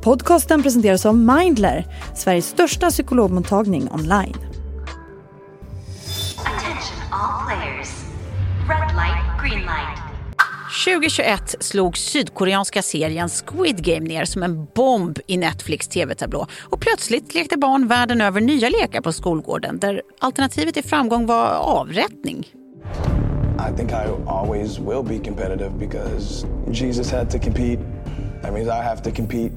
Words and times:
Podcasten 0.00 0.62
presenteras 0.62 1.06
av 1.06 1.16
Mindler, 1.16 1.86
Sveriges 2.14 2.46
största 2.46 2.90
psykologmottagning 2.90 3.90
online. 3.90 4.36
Attention 6.38 6.98
all 7.12 7.46
players. 7.46 7.88
Red 8.68 8.96
light, 8.96 9.40
green 9.40 9.60
light. 9.60 9.98
2021 10.84 11.56
slog 11.60 11.96
sydkoreanska 11.96 12.82
serien 12.82 13.28
Squid 13.28 13.84
Game 13.84 14.08
ner 14.08 14.24
som 14.24 14.42
en 14.42 14.66
bomb 14.74 15.18
i 15.26 15.36
Netflix 15.36 15.88
tv-tablå. 15.88 16.46
Och 16.64 16.80
plötsligt 16.80 17.34
lekte 17.34 17.56
barn 17.56 17.88
världen 17.88 18.20
över 18.20 18.40
nya 18.40 18.68
lekar 18.68 19.00
på 19.00 19.12
skolgården 19.12 19.78
där 19.78 20.02
alternativet 20.18 20.74
till 20.74 20.84
framgång 20.84 21.26
var 21.26 21.48
avrättning. 21.48 22.46
I 23.58 23.76
think 23.76 23.90
I 23.92 24.06
always 24.26 24.78
will 24.78 25.02
be 25.02 25.18
competitive 25.18 25.70
because 25.78 26.46
Jesus 26.72 27.10
had 27.10 27.30
to 27.30 27.38
compete. 27.38 27.80
That 28.42 28.52
means 28.52 28.68
I 28.68 28.82
have 28.82 29.02
to 29.02 29.10
compete. 29.10 29.52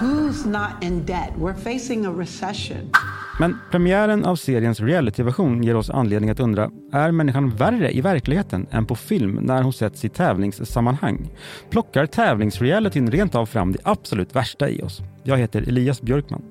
Who's 0.00 0.46
not 0.46 0.84
in 0.84 1.06
debt? 1.06 1.30
We're 1.38 1.54
facing 1.54 2.06
a 2.06 2.10
recession. 2.10 2.90
Men 3.38 3.58
premiären 3.70 4.24
av 4.24 4.36
seriens 4.36 4.80
realityversion 4.80 5.62
ger 5.62 5.76
oss 5.76 5.90
anledning 5.90 6.30
att 6.30 6.40
undra, 6.40 6.70
är 6.92 7.12
människan 7.12 7.50
värre 7.50 7.96
i 7.96 8.00
verkligheten 8.00 8.66
än 8.70 8.86
på 8.86 8.96
film 8.96 9.38
när 9.42 9.62
hon 9.62 9.72
sätts 9.72 10.04
i 10.04 10.08
tävlingssammanhang? 10.08 11.30
Plockar 11.70 12.06
tävlingsrealityn 12.06 13.10
rent 13.10 13.34
av 13.34 13.46
fram 13.46 13.72
det 13.72 13.78
absolut 13.84 14.36
värsta 14.36 14.68
i 14.68 14.82
oss? 14.82 15.00
Jag 15.22 15.38
heter 15.38 15.62
Elias 15.62 16.02
Björkman. 16.02 16.42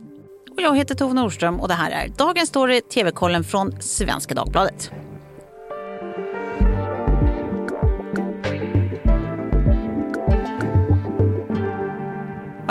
Och 0.52 0.62
jag 0.62 0.78
heter 0.78 0.96
Tove 0.96 1.14
Nordström 1.14 1.60
och 1.60 1.68
det 1.68 1.74
här 1.74 1.92
är 1.92 2.08
Dagens 2.18 2.50
Story 2.50 2.82
TV-kollen 2.82 3.44
från 3.44 3.72
Svenska 3.80 4.36
Dagbladet. 4.36 4.92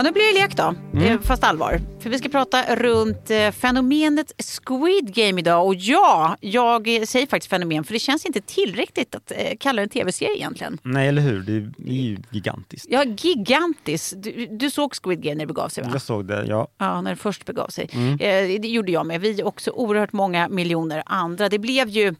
Ja, 0.00 0.04
nu 0.04 0.12
blir 0.12 0.34
det 0.34 0.40
lek 0.40 0.56
då, 0.56 0.74
mm. 0.94 1.22
fast 1.22 1.44
allvar. 1.44 1.80
För 2.00 2.10
vi 2.10 2.18
ska 2.18 2.28
prata 2.28 2.76
runt 2.76 3.30
eh, 3.30 3.50
fenomenet 3.50 4.32
Squid 4.38 5.14
Game 5.14 5.40
idag. 5.40 5.66
Och 5.66 5.74
ja, 5.74 6.36
jag 6.40 6.86
säger 6.86 7.26
faktiskt 7.26 7.50
fenomen 7.50 7.84
för 7.84 7.92
det 7.92 7.98
känns 7.98 8.26
inte 8.26 8.40
tillräckligt 8.40 9.14
att 9.14 9.30
eh, 9.30 9.56
kalla 9.60 9.76
det 9.76 9.82
en 9.82 9.88
tv-serie 9.88 10.36
egentligen. 10.36 10.78
Nej, 10.82 11.08
eller 11.08 11.22
hur? 11.22 11.40
Det 11.40 11.52
är 11.52 11.94
ju 11.94 12.18
gigantiskt. 12.30 12.86
Ja, 12.90 13.04
gigantiskt. 13.04 14.14
Du, 14.16 14.46
du, 14.50 14.70
såg 14.70 14.94
Squid 15.02 15.22
Game 15.22 15.34
när 15.34 15.40
det 15.40 15.46
begav 15.46 15.68
sig 15.68 15.84
va? 15.84 15.90
Jag 15.92 16.02
såg 16.02 16.24
det, 16.24 16.44
ja. 16.46 16.68
Ja, 16.78 17.00
när 17.00 17.10
det 17.10 17.16
först 17.16 17.46
begav 17.46 17.68
sig. 17.68 17.88
Mm. 17.92 18.12
Eh, 18.12 18.60
det 18.60 18.68
gjorde 18.68 18.92
jag 18.92 19.06
med. 19.06 19.20
Vi 19.20 19.42
också 19.42 19.70
oerhört 19.70 20.12
många 20.12 20.48
miljoner 20.48 21.02
andra. 21.06 21.48
Det 21.48 21.58
blev 21.58 21.88
ju 21.88 22.14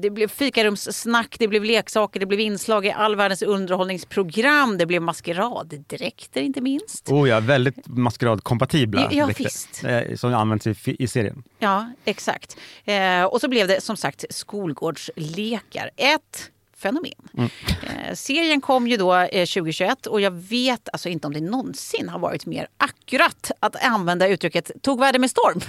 det 0.00 0.12
blev 0.12 0.28
fikarumssnack, 0.28 1.36
det 1.38 1.48
blev 1.48 1.64
leksaker, 1.64 2.20
det 2.20 2.26
blev 2.26 2.40
inslag 2.40 2.86
i 2.86 2.90
all 2.90 3.16
världens 3.16 3.42
underhållningsprogram. 3.42 4.78
Det 4.78 4.86
blev 4.86 5.02
maskeraddräkter 5.02 6.40
inte 6.40 6.60
minst. 6.60 6.97
Oh 7.06 7.28
ja, 7.28 7.40
väldigt 7.40 7.86
maskeradkompatibla 7.86 9.08
ja, 9.10 9.30
visst. 9.38 9.84
Eh, 9.84 10.16
som 10.16 10.34
används 10.34 10.66
i, 10.66 10.76
i 10.98 11.08
serien. 11.08 11.42
Ja, 11.58 11.92
exakt. 12.04 12.56
Eh, 12.84 13.24
och 13.24 13.40
så 13.40 13.48
blev 13.48 13.68
det 13.68 13.80
som 13.80 13.96
sagt 13.96 14.24
skolgårdslekar. 14.30 15.90
Ett 15.96 16.50
fenomen. 16.78 17.12
Mm. 17.36 17.50
Eh, 17.82 18.14
serien 18.14 18.60
kom 18.60 18.88
ju 18.88 18.96
då 18.96 19.14
eh, 19.14 19.46
2021 19.46 20.06
och 20.06 20.20
jag 20.20 20.30
vet 20.30 20.88
alltså 20.92 21.08
inte 21.08 21.26
om 21.26 21.32
det 21.32 21.40
någonsin 21.40 22.08
har 22.08 22.18
varit 22.18 22.46
mer 22.46 22.68
akkurat 22.76 23.50
att 23.60 23.84
använda 23.84 24.28
uttrycket 24.28 24.70
tog 24.82 25.00
världen 25.00 25.20
med 25.20 25.30
storm 25.30 25.60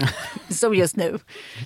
som 0.49 0.75
just 0.75 0.95
nu. 0.95 1.19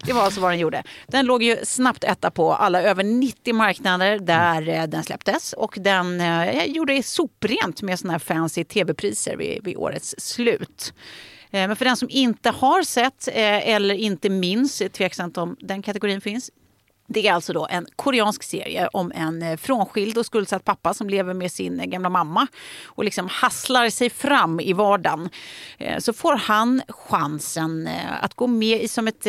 Det 0.05 0.13
var 0.13 0.21
alltså 0.21 0.41
vad 0.41 0.51
den 0.51 0.59
gjorde. 0.59 0.83
Den 1.07 1.25
låg 1.25 1.43
ju 1.43 1.57
snabbt 1.63 2.03
etta 2.03 2.31
på 2.31 2.53
alla 2.53 2.81
över 2.81 3.03
90 3.03 3.53
marknader 3.53 4.19
där 4.19 4.69
eh, 4.69 4.83
den 4.83 5.03
släpptes 5.03 5.53
och 5.53 5.77
den 5.77 6.21
eh, 6.21 6.65
gjorde 6.65 7.03
soprent 7.03 7.81
med 7.81 7.99
såna 7.99 8.13
här 8.13 8.19
fancy 8.19 8.63
tv-priser 8.63 9.35
vid, 9.37 9.63
vid 9.63 9.77
årets 9.77 10.15
slut. 10.17 10.93
Eh, 11.51 11.67
men 11.67 11.75
för 11.75 11.85
den 11.85 11.97
som 11.97 12.09
inte 12.11 12.49
har 12.49 12.83
sett 12.83 13.27
eh, 13.27 13.69
eller 13.69 13.95
inte 13.95 14.29
minns, 14.29 14.81
tveksamt 14.91 15.37
om 15.37 15.57
den 15.59 15.81
kategorin 15.81 16.21
finns, 16.21 16.51
det 17.07 17.27
är 17.27 17.33
alltså 17.33 17.53
då 17.53 17.67
en 17.69 17.87
koreansk 17.95 18.43
serie 18.43 18.89
om 18.93 19.11
en 19.15 19.41
eh, 19.41 19.57
frånskild 19.57 20.17
och 20.17 20.25
skuldsatt 20.25 20.65
pappa 20.65 20.93
som 20.93 21.09
lever 21.09 21.33
med 21.33 21.51
sin 21.51 21.79
eh, 21.79 21.85
gamla 21.85 22.09
mamma 22.09 22.47
och 22.85 23.03
liksom 23.03 23.27
hasslar 23.27 23.89
sig 23.89 24.09
fram 24.09 24.59
i 24.59 24.73
vardagen. 24.73 25.29
Eh, 25.77 25.99
så 25.99 26.13
får 26.13 26.35
han 26.35 26.81
chansen 26.87 27.89
att 28.21 28.33
gå 28.33 28.47
med 28.47 28.83
i 28.83 28.87
som 28.87 29.07
ett 29.07 29.27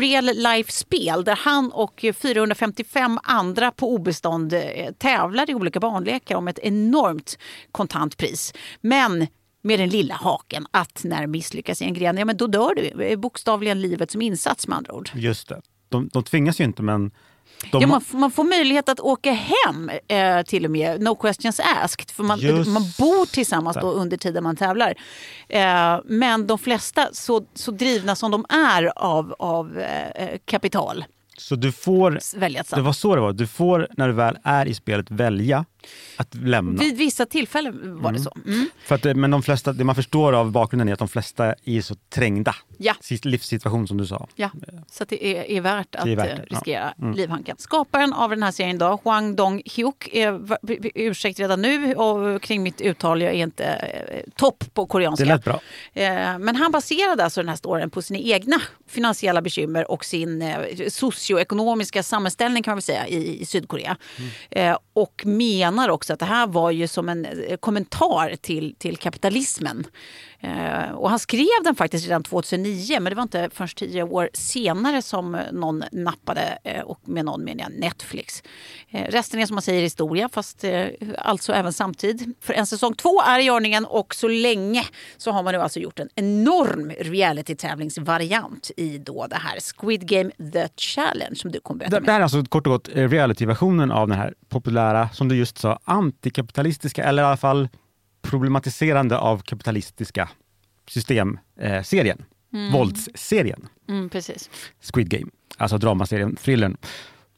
real 0.00 0.24
life-spel 0.24 1.24
där 1.24 1.36
han 1.36 1.72
och 1.72 2.04
455 2.22 3.18
andra 3.22 3.70
på 3.70 3.94
obestånd 3.94 4.54
tävlar 4.98 5.50
i 5.50 5.54
olika 5.54 5.80
barnlekar 5.80 6.36
om 6.36 6.48
ett 6.48 6.58
enormt 6.58 7.38
kontantpris. 7.72 8.54
Men 8.80 9.26
med 9.62 9.80
den 9.80 9.88
lilla 9.88 10.14
haken 10.14 10.66
att 10.70 11.04
när 11.04 11.26
misslyckas 11.26 11.82
i 11.82 11.84
en 11.84 11.94
gren, 11.94 12.16
ja 12.16 12.24
men 12.24 12.36
då 12.36 12.46
dör 12.46 12.74
du. 12.74 13.16
Bokstavligen 13.16 13.80
livet 13.80 14.10
som 14.10 14.22
insats 14.22 14.68
med 14.68 14.76
andra 14.76 14.92
ord. 14.92 15.10
Just 15.14 15.48
det. 15.48 15.60
De, 15.90 16.08
de 16.12 16.22
tvingas 16.22 16.60
ju 16.60 16.64
inte 16.64 16.82
men 16.82 17.10
de... 17.72 17.82
Ja, 17.82 17.86
man, 17.86 18.02
man, 18.12 18.30
får 18.30 18.44
möjlighet 18.44 18.88
att 18.88 19.00
åka 19.00 19.32
hem 19.32 19.90
eh, 20.08 20.42
till 20.42 20.64
och 20.64 20.70
med, 20.70 21.00
no 21.00 21.14
questions 21.14 21.60
asked. 21.60 22.10
För 22.10 22.22
man, 22.22 22.38
man 22.72 22.82
bor 22.98 23.26
tillsammans 23.26 23.76
då 23.80 23.92
under 23.92 24.16
tiden 24.16 24.42
man 24.44 24.56
tävlar. 24.56 24.94
Eh, 25.48 26.00
men 26.04 26.46
de 26.46 26.58
flesta, 26.58 27.08
så, 27.12 27.42
så 27.54 27.70
drivna 27.70 28.16
som 28.16 28.30
de 28.30 28.46
är 28.48 28.98
av, 28.98 29.34
av 29.38 29.78
eh, 29.78 30.38
kapital, 30.44 31.04
så 31.36 31.56
du 31.56 31.72
får, 31.72 32.38
välja 32.38 32.64
det 32.70 32.80
var 32.80 32.92
så 32.92 33.14
det 33.14 33.20
var, 33.20 33.32
du 33.32 33.46
får 33.46 33.88
när 33.96 34.08
du 34.08 34.14
väl 34.14 34.38
är 34.42 34.66
i 34.66 34.74
spelet 34.74 35.10
välja 35.10 35.64
att 36.16 36.34
lämna. 36.34 36.82
Vid 36.82 36.96
vissa 36.96 37.26
tillfällen 37.26 38.02
var 38.02 38.12
det 38.12 38.18
mm. 38.18 38.22
så. 38.22 38.32
Mm. 38.46 38.68
För 38.84 38.94
att, 38.94 39.16
men 39.16 39.30
de 39.30 39.42
flesta, 39.42 39.72
det 39.72 39.84
man 39.84 39.94
förstår 39.94 40.32
av 40.32 40.50
bakgrunden 40.50 40.88
är 40.88 40.92
att 40.92 40.98
de 40.98 41.08
flesta 41.08 41.54
är 41.64 41.80
så 41.80 41.94
trängda. 41.94 42.54
Ja. 42.78 42.94
Livssituation 43.22 43.88
som 43.88 43.96
du 43.96 44.06
sa. 44.06 44.28
Ja, 44.34 44.50
så 44.90 45.04
det 45.04 45.26
är, 45.26 45.50
är 45.50 45.60
värt 45.60 45.94
att 45.94 46.06
är 46.06 46.16
värt 46.16 46.38
eh, 46.38 46.44
riskera 46.56 46.94
ja. 46.96 47.04
mm. 47.04 47.16
livhanken. 47.16 47.56
Skaparen 47.58 48.12
av 48.12 48.30
den 48.30 48.42
här 48.42 48.50
serien 48.50 48.78
då, 48.78 49.00
Hwang 49.04 49.36
Dong-hyuk, 49.36 50.08
ursäkt 50.94 51.40
redan 51.40 51.62
nu 51.62 51.94
och 51.94 52.42
kring 52.42 52.62
mitt 52.62 52.80
uttal, 52.80 53.22
jag 53.22 53.34
är 53.34 53.42
inte 53.42 53.64
eh, 53.64 54.30
topp 54.36 54.64
på 54.74 54.86
koreanska. 54.86 55.24
Det 55.24 55.30
lät 55.30 55.44
bra. 55.44 55.60
Eh, 55.92 56.38
men 56.38 56.56
han 56.56 56.72
baserade 56.72 57.24
alltså 57.24 57.40
den 57.40 57.48
här 57.48 57.56
storyn 57.56 57.90
på 57.90 58.02
sina 58.02 58.18
egna 58.18 58.62
finansiella 58.88 59.42
bekymmer 59.42 59.90
och 59.90 60.04
sin 60.04 60.42
eh, 60.42 60.88
socioekonomiska 61.20 62.02
sammanställning 62.02 62.62
kan 62.62 62.72
man 62.72 62.76
väl 62.76 62.82
säga 62.82 63.08
i, 63.08 63.40
i 63.42 63.46
Sydkorea. 63.46 63.96
Mm. 64.50 64.76
och 64.92 65.22
menar 65.26 65.88
också 65.88 66.12
att 66.12 66.18
det 66.18 66.26
här 66.26 66.46
var 66.46 66.70
ju 66.70 66.88
som 66.88 67.08
en 67.08 67.24
eh, 67.24 67.56
kommentar 67.56 68.36
till, 68.40 68.74
till 68.78 68.96
kapitalismen. 68.96 69.86
Eh, 70.42 70.90
och 70.90 71.10
han 71.10 71.18
skrev 71.18 71.62
den 71.64 71.74
faktiskt 71.74 72.06
redan 72.06 72.22
2009 72.22 73.00
men 73.00 73.10
det 73.10 73.14
var 73.14 73.22
inte 73.22 73.50
först 73.52 73.78
tio 73.78 74.02
år 74.02 74.30
senare 74.32 75.02
som 75.02 75.38
någon 75.52 75.84
nappade 75.92 76.58
eh, 76.64 76.80
och 76.80 77.00
med 77.04 77.24
någon 77.24 77.44
menar 77.44 77.62
jag 77.62 77.72
Netflix. 77.80 78.42
Eh, 78.90 79.04
resten 79.10 79.40
är 79.40 79.46
som 79.46 79.54
man 79.54 79.62
säger 79.62 79.82
historia 79.82 80.28
fast 80.28 80.64
alltså 81.18 81.52
även 81.52 81.72
samtid. 81.72 82.34
För 82.40 82.54
en 82.54 82.66
säsong 82.66 82.94
två 82.94 83.22
är 83.22 83.38
i 83.38 83.42
görningen 83.42 83.84
och 83.84 84.14
så 84.14 84.28
länge 84.28 84.84
så 85.16 85.30
har 85.30 85.42
man 85.42 85.54
nu 85.54 85.60
alltså 85.60 85.80
gjort 85.80 85.98
en 85.98 86.08
enorm 86.14 86.90
reality-tävlingsvariant 86.90 88.70
i 88.76 88.98
då 88.98 89.26
det 89.26 89.36
här 89.36 89.58
Squid 89.60 90.08
Game 90.08 90.30
The 90.52 90.68
Challenge 90.76 91.34
som 91.36 91.52
du 91.52 91.60
kommer 91.60 91.78
berätta 91.78 92.00
det, 92.00 92.06
det 92.06 92.12
här 92.12 92.20
är 92.20 92.22
alltså 92.22 92.44
kort 92.44 92.66
och 92.66 92.72
gott 92.72 92.88
reality-versionen 92.94 93.90
av 93.90 94.08
den 94.08 94.18
här 94.18 94.34
populära, 94.48 95.08
som 95.08 95.28
du 95.28 95.36
just 95.36 95.58
sa, 95.58 95.78
antikapitalistiska 95.84 97.04
eller 97.04 97.22
i 97.22 97.26
alla 97.26 97.36
fall 97.36 97.68
problematiserande 98.22 99.18
av 99.18 99.38
kapitalistiska 99.38 100.28
systemserien. 100.88 102.24
Eh, 102.52 102.60
mm. 102.60 102.72
Våldsserien. 102.72 103.68
Mm, 103.88 104.08
precis. 104.08 104.50
Squid 104.92 105.10
Game, 105.10 105.30
alltså 105.56 105.78
dramaserien, 105.78 106.36
thrillern. 106.36 106.76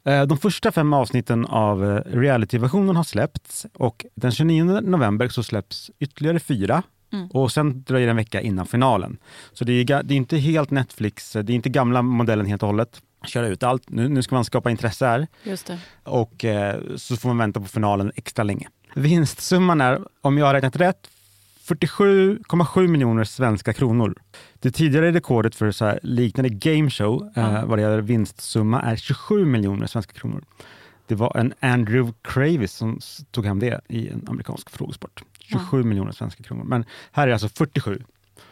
Eh, 0.05 0.23
de 0.23 0.39
första 0.39 0.73
fem 0.73 0.93
avsnitten 0.93 1.47
av 1.47 1.85
eh, 1.85 1.97
realityversionen 1.97 2.97
har 2.97 3.05
släppts 3.05 3.67
och 3.75 4.07
den 4.15 4.33
29 4.33 4.65
november 4.65 5.29
så 5.29 5.43
släpps 5.43 5.91
ytterligare 5.99 6.41
fyra 6.41 6.83
Mm. 7.13 7.27
Och 7.27 7.53
sen 7.53 7.83
dröjer 7.83 8.07
det 8.07 8.11
en 8.11 8.17
vecka 8.17 8.41
innan 8.41 8.67
finalen. 8.67 9.19
Så 9.53 9.65
det 9.65 9.73
är, 9.73 10.03
det 10.03 10.15
är 10.15 10.17
inte 10.17 10.37
helt 10.37 10.71
Netflix, 10.71 11.33
det 11.33 11.39
är 11.39 11.51
inte 11.51 11.69
gamla 11.69 12.03
modellen 12.03 12.47
helt 12.47 12.63
och 12.63 12.69
hållet. 12.69 13.03
Köra 13.25 13.49
ut 13.49 13.63
allt. 13.63 13.91
Nu, 13.91 14.09
nu 14.09 14.23
ska 14.23 14.35
man 14.35 14.45
skapa 14.45 14.71
intresse 14.71 15.07
här. 15.07 15.27
Just 15.43 15.67
det. 15.67 15.79
Och 16.05 16.45
eh, 16.45 16.81
så 16.97 17.17
får 17.17 17.29
man 17.29 17.39
vänta 17.39 17.61
på 17.61 17.67
finalen 17.67 18.13
extra 18.17 18.43
länge. 18.43 18.69
Vinstsumman 18.95 19.81
är, 19.81 20.01
om 20.21 20.39
jag 20.39 20.47
har 20.47 20.55
räknat 20.55 20.77
rätt, 20.77 21.09
47,7 21.65 22.87
miljoner 22.87 23.25
svenska 23.25 23.73
kronor. 23.73 24.15
Det 24.55 24.71
tidigare 24.71 25.13
rekordet 25.13 25.55
för 25.55 25.71
så 25.71 25.85
här 25.85 26.01
liknande 26.03 26.49
gameshow 26.49 27.33
mm. 27.35 27.55
eh, 27.55 27.65
vad 27.65 27.79
det 27.79 27.83
gäller 27.83 28.01
vinstsumma 28.01 28.83
är 28.83 28.97
27 28.97 29.45
miljoner 29.45 29.87
svenska 29.87 30.13
kronor. 30.13 30.45
Det 31.07 31.15
var 31.15 31.37
en 31.37 31.55
Andrew 31.61 32.15
Kravis 32.23 32.73
som 32.73 32.99
tog 33.31 33.47
hem 33.47 33.59
det 33.59 33.81
i 33.89 34.09
en 34.09 34.27
amerikansk 34.29 34.71
frågesport. 34.71 35.23
27 35.39 35.77
mm. 35.77 35.89
miljoner 35.89 36.13
svenska 36.13 36.43
kronor. 36.43 36.65
Men 36.65 36.85
här 37.13 37.29
är 37.29 37.33
alltså 37.33 37.49
47. 37.49 38.03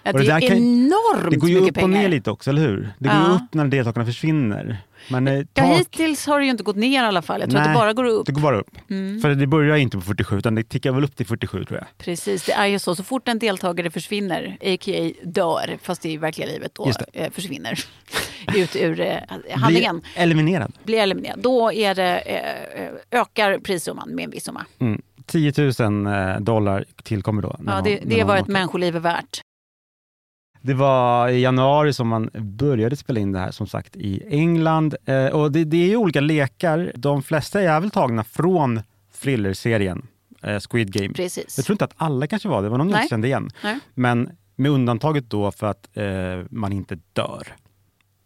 Ja, 0.02 0.12
Och 0.12 0.18
det 0.20 0.26
är 0.32 0.40
kan- 0.40 0.56
enormt 0.56 1.30
Det 1.30 1.36
går 1.36 1.48
ju 1.48 1.54
mycket 1.60 1.70
upp 1.70 1.76
och 1.76 1.82
pengar. 1.90 2.02
ner 2.02 2.08
lite 2.08 2.30
också, 2.30 2.50
eller 2.50 2.62
hur? 2.62 2.90
Det 2.98 3.08
går 3.08 3.16
ju 3.18 3.22
Ja. 3.24 3.34
upp 3.34 3.54
när 3.54 3.64
deltagarna 3.68 4.06
försvinner. 4.06 4.76
Men 5.10 5.28
eh, 5.28 5.34
Ja, 5.34 5.44
tak, 5.54 5.78
hittills 5.80 6.26
har 6.26 6.38
det 6.38 6.44
ju 6.44 6.50
inte 6.50 6.62
gått 6.62 6.76
ner 6.76 7.02
i 7.02 7.06
alla 7.06 7.22
fall. 7.22 7.40
Jag 7.40 7.50
tror 7.50 7.60
att 7.60 7.66
Nej, 7.66 7.74
det 7.74 7.78
bara 7.80 7.92
går 7.92 8.04
upp. 8.04 8.26
det 8.26 8.32
går 8.32 8.40
bara 8.42 8.60
upp. 8.60 8.70
Mm. 8.90 9.20
För 9.20 9.34
det 9.34 9.46
börjar 9.46 9.76
inte 9.76 9.96
på 9.96 10.02
47 10.02 10.38
utan 10.38 10.54
det 10.54 10.62
tickar 10.68 10.92
väl 10.92 11.04
upp 11.04 11.16
till 11.16 11.26
47 11.26 11.64
tror 11.64 11.78
jag. 11.78 11.86
Precis, 11.98 12.44
det 12.44 12.52
är 12.52 12.66
ju 12.66 12.78
så. 12.78 12.94
Så 12.94 13.02
fort 13.04 13.28
en 13.28 13.38
deltagare 13.38 13.90
försvinner, 13.90 14.56
a.k.a. 14.60 15.12
dör, 15.24 15.78
fast 15.82 16.06
i 16.06 16.16
verkliga 16.16 16.46
livet 16.48 16.74
då 16.74 16.84
det. 17.12 17.20
eh, 17.24 17.30
försvinner 17.30 17.78
ut 18.56 18.76
ur 18.76 19.00
eh, 19.00 19.14
handlingen, 19.56 20.00
Blir 20.14 20.22
eliminerad. 20.22 20.72
blir 20.84 20.98
eliminerad, 20.98 21.38
då 21.38 21.72
är 21.72 21.94
det, 21.94 22.18
eh, 22.18 23.20
ökar 23.20 23.58
prissumman 23.58 24.14
med 24.14 24.24
en 24.24 24.30
viss 24.30 24.44
summa. 24.44 24.66
Mm. 24.78 25.02
10 25.26 25.52
000 25.78 26.06
eh, 26.06 26.40
dollar 26.40 26.84
tillkommer 27.02 27.42
då. 27.42 27.56
Ja, 27.66 27.80
det, 27.84 28.00
det 28.04 28.24
var 28.24 28.36
ett 28.36 28.42
åker. 28.42 28.52
människoliv 28.52 28.96
är 28.96 29.00
värt. 29.00 29.40
Det 30.62 30.74
var 30.74 31.28
i 31.28 31.40
januari 31.40 31.92
som 31.92 32.08
man 32.08 32.30
började 32.34 32.96
spela 32.96 33.20
in 33.20 33.32
det 33.32 33.38
här 33.38 33.50
som 33.50 33.66
sagt 33.66 33.96
i 33.96 34.22
England. 34.30 34.94
Eh, 35.04 35.26
och 35.26 35.52
det, 35.52 35.64
det 35.64 35.76
är 35.76 35.88
ju 35.88 35.96
olika 35.96 36.20
lekar. 36.20 36.92
De 36.96 37.22
flesta 37.22 37.60
är 37.60 37.80
väl 37.80 37.90
tagna 37.90 38.24
från 38.24 38.82
thrillerserien 39.20 40.06
eh, 40.42 40.60
Squid 40.70 40.92
Game. 40.92 41.14
Precis. 41.14 41.54
Jag 41.58 41.66
tror 41.66 41.74
inte 41.74 41.84
att 41.84 41.94
alla 41.96 42.26
kanske 42.26 42.48
var 42.48 42.56
det, 42.62 42.66
det 42.66 42.70
var 42.70 42.78
någon 42.78 42.88
jag 42.90 42.98
Nej. 42.98 43.08
kände 43.08 43.26
igen. 43.26 43.50
Nej. 43.64 43.78
Men 43.94 44.30
med 44.56 44.70
undantaget 44.70 45.30
då 45.30 45.50
för 45.50 45.66
att 45.66 45.88
eh, 45.96 46.04
man 46.50 46.72
inte 46.72 46.98
dör. 47.12 47.42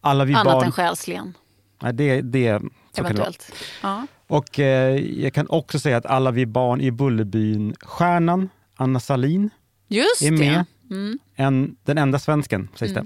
Alla 0.01 0.25
vi 0.25 0.35
Annat 0.35 0.53
barn... 0.53 0.65
än 0.65 0.73
själsligen, 0.73 1.35
Nej, 1.83 1.93
det, 1.93 2.21
det, 2.21 2.61
så 2.61 2.63
kan 2.63 2.71
det 2.97 3.03
vara. 3.03 3.11
eventuellt. 3.13 3.53
Ja. 3.83 4.07
Och 4.27 4.59
eh, 4.61 4.97
jag 4.97 5.35
kan 5.35 5.47
också 5.49 5.79
säga 5.79 5.97
att 5.97 6.07
alla 6.07 6.31
vi 6.31 6.47
barn 6.47 6.81
i 6.81 6.91
Bullerbyn 6.91 7.75
Stjärnan, 7.81 8.49
Anna 8.77 9.01
Salin, 9.01 9.51
Just 9.89 10.23
är 10.23 10.31
med. 10.31 10.41
det. 10.41 10.65
Mm. 10.91 11.19
en, 11.37 11.77
den 11.85 11.99
enda 11.99 12.19
svensken 12.19 12.69
sägs 12.75 12.95
det. 12.95 13.05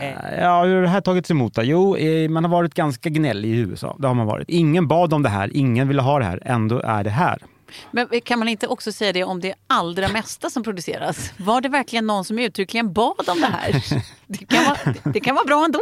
Eh, 0.00 0.40
Ja, 0.40 0.64
hur 0.64 0.74
har 0.74 0.82
det 0.82 0.88
här 0.88 1.00
tagits 1.00 1.30
emot 1.30 1.54
då? 1.54 1.62
Jo, 1.62 1.96
eh, 1.96 2.28
man 2.30 2.44
har 2.44 2.50
varit 2.50 2.74
ganska 2.74 3.08
gnällig 3.08 3.48
i 3.48 3.56
USA. 3.56 3.96
Det 3.98 4.06
har 4.06 4.14
man 4.14 4.26
varit. 4.26 4.48
Ingen 4.48 4.88
bad 4.88 5.12
om 5.12 5.22
det 5.22 5.28
här, 5.28 5.50
ingen 5.56 5.88
ville 5.88 6.02
ha 6.02 6.18
det 6.18 6.24
här. 6.24 6.42
Ändå 6.44 6.80
är 6.80 7.04
det 7.04 7.10
här. 7.10 7.38
Men 7.90 8.08
kan 8.24 8.38
man 8.38 8.48
inte 8.48 8.66
också 8.66 8.92
säga 8.92 9.12
det 9.12 9.24
om 9.24 9.40
det 9.40 9.54
allra 9.66 10.08
mesta 10.08 10.50
som 10.50 10.62
produceras? 10.62 11.32
Var 11.36 11.60
det 11.60 11.68
verkligen 11.68 12.06
någon 12.06 12.24
som 12.24 12.38
uttryckligen 12.38 12.92
bad 12.92 13.28
om 13.28 13.40
det 13.40 13.46
här? 13.46 13.84
Det 14.26 14.44
kan 14.46 14.64
vara, 14.64 14.94
det 15.12 15.20
kan 15.20 15.34
vara 15.34 15.44
bra 15.44 15.64
ändå. 15.64 15.80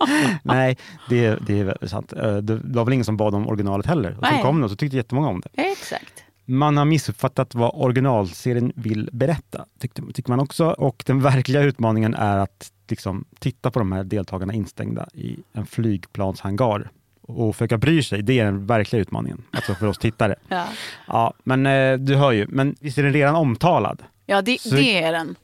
Nej, 0.42 0.76
det, 1.08 1.38
det 1.46 1.60
är 1.60 1.86
sant. 1.86 2.12
Eh, 2.12 2.36
Det 2.36 2.60
var 2.64 2.84
väl 2.84 2.92
ingen 2.94 3.04
som 3.04 3.16
bad 3.16 3.34
om 3.34 3.48
originalet 3.48 3.86
heller. 3.86 4.16
Och 4.16 4.22
Nej. 4.22 4.42
kom 4.42 4.58
det 4.58 4.64
och 4.64 4.70
så 4.70 4.76
tyckte 4.76 4.96
jättemånga 4.96 5.28
om 5.28 5.40
det. 5.40 5.62
Exakt. 5.62 6.24
Man 6.50 6.76
har 6.76 6.84
missuppfattat 6.84 7.54
vad 7.54 7.70
originalserien 7.74 8.72
vill 8.76 9.08
berätta, 9.12 9.64
tyckte, 9.78 10.02
tycker 10.14 10.30
man 10.30 10.40
också. 10.40 10.66
Och 10.66 11.02
den 11.06 11.22
verkliga 11.22 11.62
utmaningen 11.62 12.14
är 12.14 12.38
att 12.38 12.72
liksom, 12.88 13.24
titta 13.38 13.70
på 13.70 13.78
de 13.78 13.92
här 13.92 14.04
deltagarna 14.04 14.52
instängda 14.54 15.08
i 15.14 15.36
en 15.52 15.66
flygplanshangar 15.66 16.90
och 17.22 17.56
försöka 17.56 17.78
bry 17.78 18.02
sig. 18.02 18.22
Det 18.22 18.38
är 18.38 18.44
den 18.44 18.66
verkliga 18.66 19.02
utmaningen, 19.02 19.42
alltså 19.50 19.74
för 19.74 19.86
oss 19.86 19.98
tittare. 19.98 20.34
Ja, 20.48 20.66
Ja, 21.06 21.34
men 21.44 21.66
eh, 21.66 21.98
du 21.98 22.14
hör 22.16 22.32
ju, 22.32 22.46
men 22.48 22.76
visst 22.80 22.98
är 22.98 23.02
den 23.02 23.12
redan 23.12 23.34
omtalad? 23.36 24.02
ja 24.26 24.42
det, 24.42 24.60
Så- 24.60 24.74
det 24.74 25.02
är 25.02 25.12
den. 25.12 25.34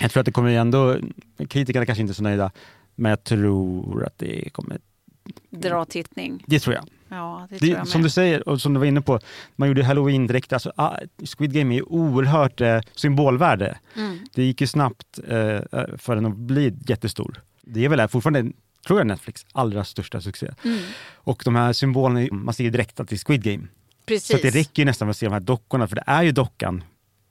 Jag 0.00 0.10
tror 0.10 0.20
att 0.20 0.26
det 0.26 0.32
kommer 0.32 0.50
ändå, 0.50 0.96
kritikerna 1.48 1.86
kanske 1.86 2.00
inte 2.02 2.12
är 2.12 2.14
så 2.14 2.22
nöjda, 2.22 2.50
men 2.94 3.10
jag 3.10 3.24
tror 3.24 4.04
att 4.04 4.18
det 4.18 4.48
kommer, 4.52 4.78
Dra 5.50 5.84
tittning. 5.84 6.44
det 6.46 6.58
tror 6.60 6.74
jag. 6.74 6.84
Ja, 7.12 7.46
det 7.50 7.58
Det, 7.58 7.86
som 7.86 8.02
du 8.02 8.10
säger, 8.10 8.48
och 8.48 8.60
som 8.60 8.74
du 8.74 8.78
var 8.78 8.86
inne 8.86 9.00
på, 9.00 9.20
man 9.56 9.68
gjorde 9.68 9.84
halloween-dräkter. 9.84 10.56
Alltså, 10.56 10.72
ah, 10.76 10.96
Squid 11.36 11.52
Game 11.52 11.74
är 11.74 11.76
ju 11.76 11.82
oerhört 11.82 12.60
eh, 12.60 12.80
symbolvärde. 12.94 13.78
Mm. 13.96 14.18
Det 14.34 14.44
gick 14.44 14.60
ju 14.60 14.66
snabbt 14.66 15.18
eh, 15.18 15.60
för 15.98 16.14
den 16.14 16.26
att 16.26 16.36
bli 16.36 16.74
jättestor. 16.86 17.42
Det 17.62 17.84
är 17.84 17.88
väl 17.88 18.08
fortfarande, 18.08 18.52
tror 18.86 19.00
jag, 19.00 19.06
Netflix 19.06 19.46
allra 19.52 19.84
största 19.84 20.20
succé. 20.20 20.48
Mm. 20.64 20.78
Och 21.14 21.42
de 21.44 21.56
här 21.56 21.72
symbolerna, 21.72 22.28
man 22.32 22.54
ser 22.54 22.64
ju 22.64 22.70
direkt 22.70 23.00
att 23.00 23.08
det 23.08 23.16
är 23.16 23.24
Squid 23.26 23.42
Game. 23.42 23.66
Precis. 24.06 24.36
Så 24.36 24.42
det 24.42 24.50
räcker 24.50 24.82
ju 24.82 24.86
nästan 24.86 25.06
med 25.06 25.10
att 25.10 25.16
se 25.16 25.26
de 25.26 25.32
här 25.32 25.40
dockorna, 25.40 25.88
för 25.88 25.96
det 25.96 26.04
är 26.06 26.22
ju 26.22 26.32
dockan 26.32 26.84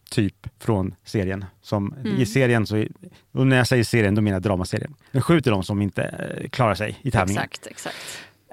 typ 0.10 0.48
från 0.60 0.96
serien. 1.06 1.46
Som 1.62 1.94
Mm. 1.94 2.22
I 2.22 2.26
serien, 2.26 2.68
så, 2.68 2.86
och 3.32 3.48
när 3.48 3.58
jag 3.58 3.68
säger 3.68 3.84
serien, 3.84 4.16
då 4.16 4.22
menar 4.22 4.36
jag 4.36 4.42
dramaserien. 4.42 4.96
Den 5.12 5.22
skjuter 5.22 5.52
de 5.52 5.64
som 5.64 5.82
inte 5.82 6.04
eh, 6.04 6.50
klarar 6.50 6.76
sig 6.76 7.00
i 7.02 7.12
tävlingen. 7.12 7.44
Exakt, 7.44 7.68
exakt. 7.68 7.96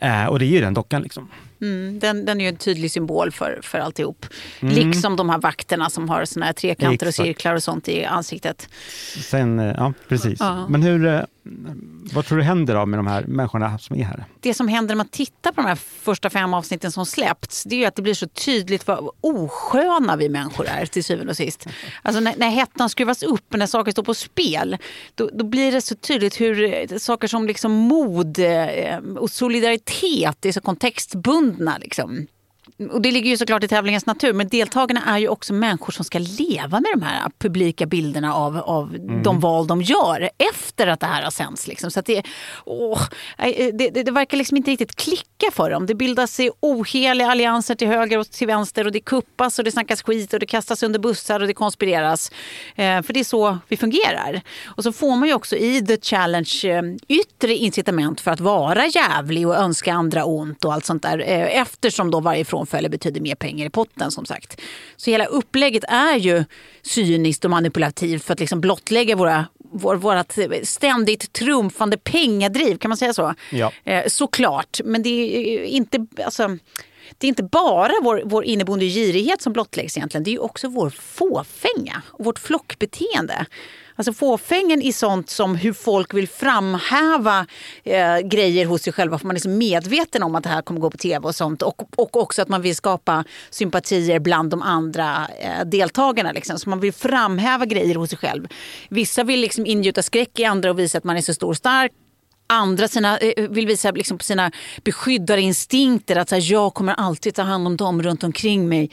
Eh, 0.03 0.27
och 0.27 0.39
det 0.39 0.45
är 0.45 0.49
ju 0.49 0.61
den 0.61 0.75
dockan 0.75 1.03
liksom. 1.03 1.29
Mm, 1.61 1.99
den, 1.99 2.25
den 2.25 2.41
är 2.41 2.45
ju 2.45 2.49
en 2.49 2.57
tydlig 2.57 2.91
symbol 2.91 3.33
för, 3.33 3.61
för 3.63 3.79
alltihop. 3.79 4.27
Mm. 4.61 4.75
Liksom 4.75 5.17
de 5.17 5.31
här 5.31 5.39
vakterna 5.39 5.91
som 5.91 6.09
har 6.09 6.25
såna 6.25 6.47
här 6.47 6.53
trekanter 6.53 7.07
och 7.07 7.09
Exakt. 7.09 7.27
cirklar 7.27 7.55
och 7.55 7.63
sånt 7.63 7.89
i 7.89 8.05
ansiktet. 8.05 8.69
Sen, 9.23 9.59
eh, 9.59 9.75
ja 9.77 9.93
precis. 10.09 10.41
Ja. 10.41 10.69
Men 10.69 10.83
hur, 10.83 11.07
eh, 11.07 11.21
vad 12.13 12.27
tror 12.27 12.39
du 12.39 12.45
händer 12.45 12.75
då 12.75 12.87
med 12.87 12.99
de 12.99 13.07
här 13.07 13.25
människorna 13.25 13.79
som 13.79 13.97
är 13.97 14.05
här? 14.05 14.25
Det 14.41 14.55
som 14.55 14.69
händer 14.69 14.95
när 14.95 14.97
man 14.97 15.09
tittar 15.09 15.53
på 15.53 15.61
de 15.61 15.69
här 15.69 15.79
första 16.01 16.31
fem 16.31 16.55
avsnitten 16.55 16.93
som 16.93 17.07
släppts, 17.07 17.65
det 17.65 17.85
är 17.85 17.89
att 17.89 17.97
det 17.97 18.03
blir 18.03 18.15
så 18.15 18.27
tydligt 18.29 18.87
vad 18.87 19.11
osköna 19.21 20.17
vi 20.17 20.29
människor 20.29 20.67
är 20.67 20.87
till 20.87 21.05
syvende 21.05 21.31
och 21.31 21.37
sist. 21.37 21.67
Alltså 22.03 22.21
när, 22.21 22.35
när 22.37 22.51
hettan 22.51 22.91
skruvas 22.91 23.23
upp 23.23 23.53
och 23.53 23.59
när 23.59 23.67
saker 23.67 23.93
står 23.93 24.03
på 24.03 24.15
spel, 24.15 24.77
då, 25.15 25.31
då 25.33 25.45
blir 25.45 25.73
det 25.73 25.81
så 25.81 25.95
tydligt 25.95 26.41
hur 26.41 26.75
eh, 26.93 26.99
saker 26.99 27.29
som 27.29 27.47
liksom 27.47 27.73
mod 27.73 28.39
och 29.19 29.31
solidaritet 29.31 30.47
är 30.47 30.53
så 30.53 30.61
kontextbundna. 30.61 31.48
Liksom. 31.79 32.27
Och 32.93 33.03
det 33.03 33.11
ligger 33.11 33.31
ju 33.31 33.37
såklart 33.37 33.65
i 33.65 33.69
tävlingens 33.69 34.07
natur, 34.07 34.33
men 34.33 34.49
deltagarna 34.49 35.05
är 35.07 35.19
ju 35.19 35.29
också 35.29 35.53
människor 35.53 35.93
som 35.93 36.05
ska 36.05 36.19
leva 36.19 36.81
med 36.81 36.91
de 36.95 37.03
här 37.03 37.31
publika 37.39 37.87
bilderna 37.87 38.35
av, 38.35 38.57
av 38.57 38.97
de 39.23 39.41
val 39.41 39.67
de 39.67 39.83
gör 39.83 40.31
efter 40.53 40.87
att 40.87 41.01
det 41.01 41.07
här 41.07 41.23
har 41.23 41.31
sänts. 41.31 41.67
Liksom. 41.67 41.91
Så 41.91 42.01
det, 42.01 42.23
åh, 42.65 43.03
det, 43.39 43.91
det, 43.91 44.03
det 44.03 44.11
verkar 44.11 44.37
liksom 44.37 44.57
inte 44.57 44.71
riktigt 44.71 44.97
klicka 44.97 45.51
för 45.53 45.71
dem. 45.71 45.87
Det 45.87 45.95
bildas 45.95 46.41
i 46.41 46.51
oheliga 46.61 47.31
allianser 47.31 47.75
till 47.75 47.89
höger 47.89 48.19
och 48.19 48.31
till 48.31 48.47
vänster 48.47 48.85
och 48.85 48.93
det 48.93 49.01
kuppas 49.01 49.59
och 49.59 49.65
det 49.65 49.73
snackas 49.73 50.03
skit 50.03 50.35
och 50.35 50.41
det 50.41 50.47
kastas 50.47 50.83
under 50.83 50.99
bussar 50.99 51.41
och 51.41 51.47
det 51.47 51.55
konspireras. 51.55 52.33
Eh, 52.77 53.03
för 53.03 53.13
det 53.13 53.21
är 53.21 53.25
så 53.25 53.59
vi 53.69 53.77
fungerar. 53.77 54.41
Och 54.65 54.83
så 54.83 54.93
får 54.93 55.17
man 55.17 55.29
ju 55.29 55.35
också 55.35 55.57
i 55.57 55.87
The 55.87 55.97
Challenge 56.01 56.51
eh, 56.65 56.83
yttre 57.09 57.55
incitament 57.55 58.21
för 58.21 58.31
att 58.31 58.41
vara 58.41 58.87
jävlig 58.87 59.49
och 59.49 59.55
önska 59.55 59.93
andra 59.93 60.25
ont 60.25 60.65
och 60.65 60.73
allt 60.73 60.85
sånt 60.85 61.03
där. 61.03 61.19
Eh, 61.19 61.61
eftersom 61.61 62.11
då 62.11 62.21
varje 62.21 62.45
frånfälle 62.69 62.89
betyder 62.89 63.21
mer 63.21 63.35
pengar 63.35 63.67
i 63.67 63.71
potten 63.71 64.11
som 64.11 64.27
sagt. 64.27 64.61
Så 64.97 65.11
hela 65.11 65.25
upplägget 65.25 65.85
är 65.89 66.17
ju 66.17 66.45
cyniskt 66.83 67.45
och 67.45 67.51
manipulativt 67.51 68.25
för 68.25 68.33
att 68.33 68.41
liksom 68.41 68.61
blottlägga 68.61 69.17
våra 69.17 69.47
vår, 69.73 69.97
vårat 69.97 70.39
ständigt 70.63 71.33
trumfande 71.33 71.97
pengadriv, 71.97 72.79
kan 72.79 72.89
man 72.89 72.99
säga 72.99 73.13
så? 73.13 73.35
Ja. 73.53 73.73
Eh, 73.85 74.05
såklart, 74.07 74.81
men 74.85 75.03
det 75.03 75.09
är 75.11 75.65
inte... 75.65 76.07
Alltså, 76.25 76.59
det 77.19 77.27
är 77.27 77.29
inte 77.29 77.43
bara 77.43 77.93
vår, 78.03 78.23
vår 78.25 78.45
inneboende 78.45 78.85
girighet 78.87 79.43
som 79.43 79.53
blottläggs 79.53 79.97
egentligen. 79.97 80.25
Det 80.25 80.35
är 80.35 80.43
också 80.43 80.69
vår 80.69 80.91
fåfänga 80.91 82.03
och 82.07 82.25
vårt 82.25 82.39
flockbeteende. 82.39 83.47
Alltså 83.99 84.13
fåfängen 84.13 84.83
i 84.83 84.93
sånt 84.93 85.31
som 85.31 85.55
hur 85.55 85.73
folk 85.73 86.15
vill 86.15 86.29
framhäva 86.29 87.47
eh, 87.85 88.19
grejer 88.19 88.67
hos 88.67 88.83
sig 88.83 88.93
själva 88.93 89.19
för 89.19 89.27
man 89.27 89.37
är 89.37 89.41
så 89.41 89.49
medveten 89.49 90.23
om 90.23 90.35
att 90.35 90.43
det 90.43 90.49
här 90.49 90.63
kommer 90.63 90.81
gå 90.81 90.91
på 90.91 90.99
tv 90.99 91.27
och 91.29 91.35
sånt. 91.35 91.63
Och, 91.63 91.99
och 91.99 92.17
också 92.17 92.43
att 92.43 92.49
man 92.49 92.63
vill 92.63 92.77
skapa 92.77 93.25
sympatier 93.51 94.19
bland 94.19 94.51
de 94.51 94.63
andra 94.63 95.29
eh, 95.41 95.65
deltagarna. 95.65 96.33
Liksom. 96.33 96.59
Så 96.59 96.71
man 96.71 96.81
vill 96.81 96.93
framhäva 96.93 97.67
grejer 97.67 97.95
hos 97.95 98.11
sig 98.11 98.19
själv. 98.19 98.49
Vissa 98.89 99.25
vill 99.25 99.41
liksom 99.41 99.67
ingjuta 99.67 100.03
skräck 100.03 100.39
i 100.39 100.45
andra 100.45 100.71
och 100.71 100.79
visa 100.79 100.99
att 100.99 101.05
man 101.05 101.17
är 101.17 101.21
så 101.21 101.35
stor 101.35 101.49
och 101.49 101.57
stark. 101.57 101.93
Andra 102.51 102.89
sina, 102.89 103.19
eh, 103.19 103.49
vill 103.49 103.67
visa 103.67 103.91
liksom 103.91 104.19
på 104.19 104.25
sina 104.25 104.51
beskyddarinstinkter. 104.85 106.17
Att 106.17 106.29
så 106.29 106.35
här, 106.35 106.53
jag 106.53 106.75
kommer 106.75 106.95
alltid 106.95 107.35
ta 107.35 107.43
hand 107.43 107.67
om 107.67 107.77
dem 107.77 108.03
runt 108.03 108.25
omkring 108.25 108.69
mig. 108.69 108.91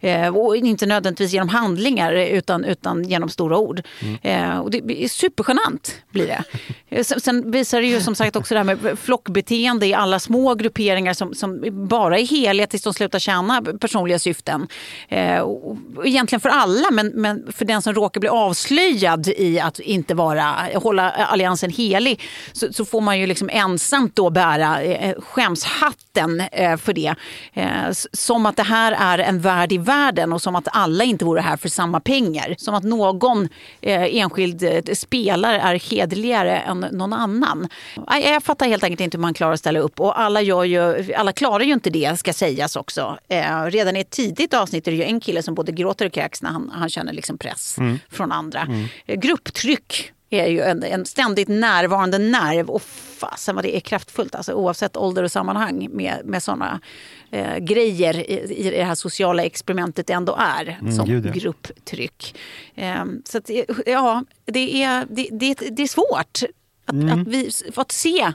Eh, 0.00 0.36
och 0.36 0.56
inte 0.56 0.86
nödvändigtvis 0.86 1.32
genom 1.32 1.48
handlingar 1.48 2.12
eh, 2.12 2.26
utan, 2.26 2.64
utan 2.64 3.08
genom 3.08 3.28
stora 3.28 3.58
ord. 3.58 3.82
Eh, 4.22 4.58
och 4.58 4.70
det 4.70 5.04
är 5.04 5.08
supergenant 5.08 6.02
blir 6.10 6.26
det. 6.26 6.44
Eh, 6.90 7.04
sen, 7.04 7.20
sen 7.20 7.50
visar 7.50 7.80
det 7.80 7.86
ju 7.86 8.00
som 8.00 8.14
sagt 8.14 8.36
också 8.36 8.54
det 8.54 8.58
här 8.58 8.64
med 8.64 8.98
flockbeteende 8.98 9.86
i 9.86 9.94
alla 9.94 10.20
små 10.20 10.54
grupperingar 10.54 11.14
som, 11.14 11.34
som 11.34 11.64
bara 11.88 12.18
är 12.18 12.26
heliga 12.26 12.66
tills 12.66 12.82
de 12.82 12.94
slutar 12.94 13.18
tjäna 13.18 13.62
personliga 13.80 14.18
syften. 14.18 14.68
Eh, 15.08 15.38
och, 15.38 15.76
och 15.96 16.06
egentligen 16.06 16.40
för 16.40 16.48
alla 16.48 16.90
men, 16.90 17.08
men 17.08 17.52
för 17.52 17.64
den 17.64 17.82
som 17.82 17.94
råkar 17.94 18.20
bli 18.20 18.28
avslöjad 18.28 19.28
i 19.28 19.60
att 19.60 19.78
inte 19.78 20.14
vara, 20.14 20.54
hålla 20.74 21.10
alliansen 21.10 21.70
helig 21.70 22.20
så, 22.52 22.72
så 22.72 22.84
får 22.84 22.97
får 22.98 23.02
man 23.02 23.18
ju 23.18 23.26
liksom 23.26 23.50
ensamt 23.52 24.16
då 24.16 24.30
bära 24.30 24.82
eh, 24.82 25.14
skämshatten 25.20 26.40
eh, 26.40 26.76
för 26.76 26.92
det. 26.92 27.14
Eh, 27.52 27.90
som 28.12 28.46
att 28.46 28.56
det 28.56 28.62
här 28.62 28.92
är 28.92 29.18
en 29.18 29.40
värld 29.40 29.72
i 29.72 29.78
världen 29.78 30.32
och 30.32 30.42
som 30.42 30.56
att 30.56 30.68
alla 30.72 31.04
inte 31.04 31.24
vore 31.24 31.40
här 31.40 31.56
för 31.56 31.68
samma 31.68 32.00
pengar. 32.00 32.54
Som 32.58 32.74
att 32.74 32.82
någon 32.84 33.48
eh, 33.80 34.16
enskild 34.16 34.62
eh, 34.62 34.94
spelare 34.94 35.60
är 35.60 35.74
hederligare 35.90 36.58
än 36.58 36.80
någon 36.80 37.12
annan. 37.12 37.68
Nej, 38.10 38.24
Jag 38.32 38.42
fattar 38.42 38.66
helt 38.66 38.84
enkelt 38.84 39.00
inte 39.00 39.16
hur 39.16 39.22
man 39.22 39.34
klarar 39.34 39.52
att 39.52 39.60
ställa 39.60 39.78
upp 39.78 40.00
och 40.00 40.20
alla, 40.20 40.40
ju, 40.40 41.14
alla 41.16 41.32
klarar 41.32 41.64
ju 41.64 41.72
inte 41.72 41.90
det 41.90 42.18
ska 42.18 42.32
sägas 42.32 42.76
också. 42.76 43.18
Eh, 43.28 43.64
redan 43.64 43.96
i 43.96 44.00
ett 44.00 44.10
tidigt 44.10 44.54
avsnitt 44.54 44.86
är 44.86 44.90
det 44.90 44.96
ju 44.96 45.04
en 45.04 45.20
kille 45.20 45.42
som 45.42 45.54
både 45.54 45.72
gråter 45.72 46.06
och 46.06 46.12
kräks 46.12 46.42
när 46.42 46.50
han, 46.50 46.70
han 46.74 46.88
känner 46.88 47.12
liksom 47.12 47.38
press 47.38 47.76
från 48.10 48.32
andra. 48.32 48.68
Eh, 49.06 49.16
grupptryck 49.20 50.12
är 50.30 50.46
ju 50.46 50.60
en, 50.60 50.82
en 50.82 51.06
ständigt 51.06 51.48
närvarande 51.48 52.18
nerv. 52.18 52.70
Och 52.70 52.82
fasen 52.82 53.54
vad 53.54 53.64
det 53.64 53.76
är 53.76 53.80
kraftfullt, 53.80 54.34
alltså, 54.34 54.52
oavsett 54.52 54.96
ålder 54.96 55.22
och 55.22 55.32
sammanhang 55.32 55.88
med, 55.92 56.20
med 56.24 56.42
såna 56.42 56.80
eh, 57.30 57.58
grejer 57.58 58.30
i, 58.30 58.54
i 58.56 58.70
det 58.70 58.84
här 58.84 58.94
sociala 58.94 59.42
experimentet 59.42 60.06
det 60.06 60.12
ändå 60.12 60.36
är. 60.38 60.78
som 60.96 61.06
gud, 61.06 61.26
ja. 61.26 61.32
grupptryck. 61.32 62.38
Eh, 62.74 63.04
så 63.24 63.38
att, 63.38 63.50
ja, 63.86 64.24
det 64.44 64.82
är, 64.82 65.06
det, 65.10 65.28
det, 65.32 65.54
det 65.54 65.82
är 65.82 65.86
svårt. 65.86 66.42
Att, 66.88 66.94
Mm. 66.94 67.20
att, 67.22 67.28
vi, 67.28 67.50
att 67.76 67.92
se 67.92 68.32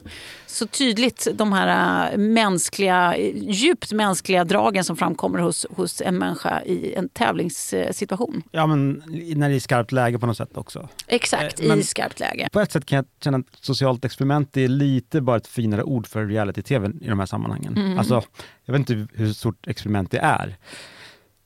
så 0.47 0.67
tydligt 0.67 1.27
de 1.33 1.53
här 1.53 2.11
äh, 2.11 2.17
mänskliga, 2.17 3.17
djupt 3.35 3.91
mänskliga 3.91 4.43
dragen 4.43 4.83
som 4.83 4.97
framkommer 4.97 5.39
hos, 5.39 5.65
hos 5.75 6.01
en 6.01 6.17
människa 6.17 6.61
i 6.61 6.93
en 6.93 7.09
tävlingssituation. 7.09 8.43
Ja, 8.51 8.67
men 8.67 9.03
när 9.35 9.49
det 9.49 9.55
är 9.55 9.59
skarpt 9.59 9.91
läge 9.91 10.19
på 10.19 10.25
något 10.25 10.37
sätt 10.37 10.57
också. 10.57 10.89
Exakt, 11.07 11.59
Eh, 11.59 11.67
men- 11.67 11.79
i 11.79 11.83
skarpt 11.83 12.19
läge. 12.19 12.49
På 12.51 12.59
ett 12.59 12.71
sätt 12.71 12.85
kan 12.85 12.95
jag 12.95 13.05
känna 13.23 13.37
att 13.37 13.45
socialt 13.65 14.05
experiment 14.05 14.57
är 14.57 14.67
lite 14.67 15.21
bara 15.21 15.37
ett 15.37 15.47
finare 15.47 15.83
ord 15.83 16.07
för 16.07 16.25
reality-tv 16.25 16.91
i 17.01 17.07
de 17.09 17.19
här 17.19 17.25
sammanhangen. 17.25 17.77
Mm. 17.77 17.99
Alltså, 17.99 18.21
jag 18.65 18.71
vet 18.73 18.89
inte 18.89 19.07
hur 19.13 19.33
stort 19.33 19.67
experiment 19.67 20.11
det 20.11 20.17
är. 20.19 20.57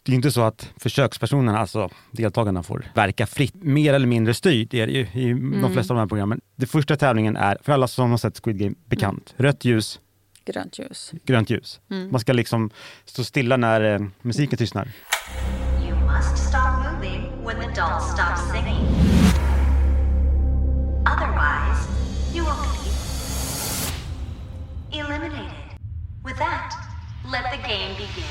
Det 0.08 0.14
är 0.14 0.16
inte 0.16 0.32
så 0.32 0.42
att 0.42 0.74
försökspersonerna, 0.78 1.60
alltså 1.60 1.90
deltagarna, 2.12 2.64
får 2.64 2.86
verka 2.96 3.28
fritt. 3.28 3.54
Mer 3.56 3.94
eller 3.94 4.08
mindre 4.08 4.34
styrt 4.34 4.74
är 4.74 4.88
det 4.88 4.94
ju 4.94 5.08
i 5.14 5.30
Mm. 5.32 5.62
de 5.62 5.74
flesta 5.74 5.94
av 5.94 5.96
de 5.96 6.00
här 6.02 6.08
programmen. 6.08 6.42
Den 6.56 6.68
första 6.68 6.96
tävlingen 6.96 7.36
är, 7.38 7.58
för 7.62 7.72
alla 7.74 7.88
som 7.88 8.10
har 8.12 8.18
sett 8.18 8.40
Squid 8.44 8.58
Game, 8.60 8.76
bekant. 8.86 9.34
Mm. 9.38 9.48
Rött 9.48 9.66
ljus, 9.66 10.00
Grönt 10.46 10.80
ljus. 10.80 11.12
grönt 11.26 11.50
ljus. 11.50 11.80
Mm. 11.92 12.12
Man 12.12 12.20
ska 12.20 12.34
liksom 12.34 12.70
stå 13.06 13.24
stilla 13.24 13.58
när 13.58 13.82
eh, 13.96 14.00
musiken 14.22 14.58
tystnar. 14.58 14.88
You 15.88 15.96
must 15.96 16.38
stop 16.48 16.94
moving 16.94 17.22
when 17.46 17.56
the 17.60 17.68
doll 17.82 18.02
stops 18.02 18.52
singing. 18.52 18.86
Otherwise, 21.06 21.88
you 22.36 22.46
will 22.46 22.56
be 22.64 22.68
eliminated. 25.00 25.52
With 26.26 26.38
that, 26.38 26.74
let 27.32 27.44
the 27.52 27.58
game 27.68 27.94
begin. 27.98 28.24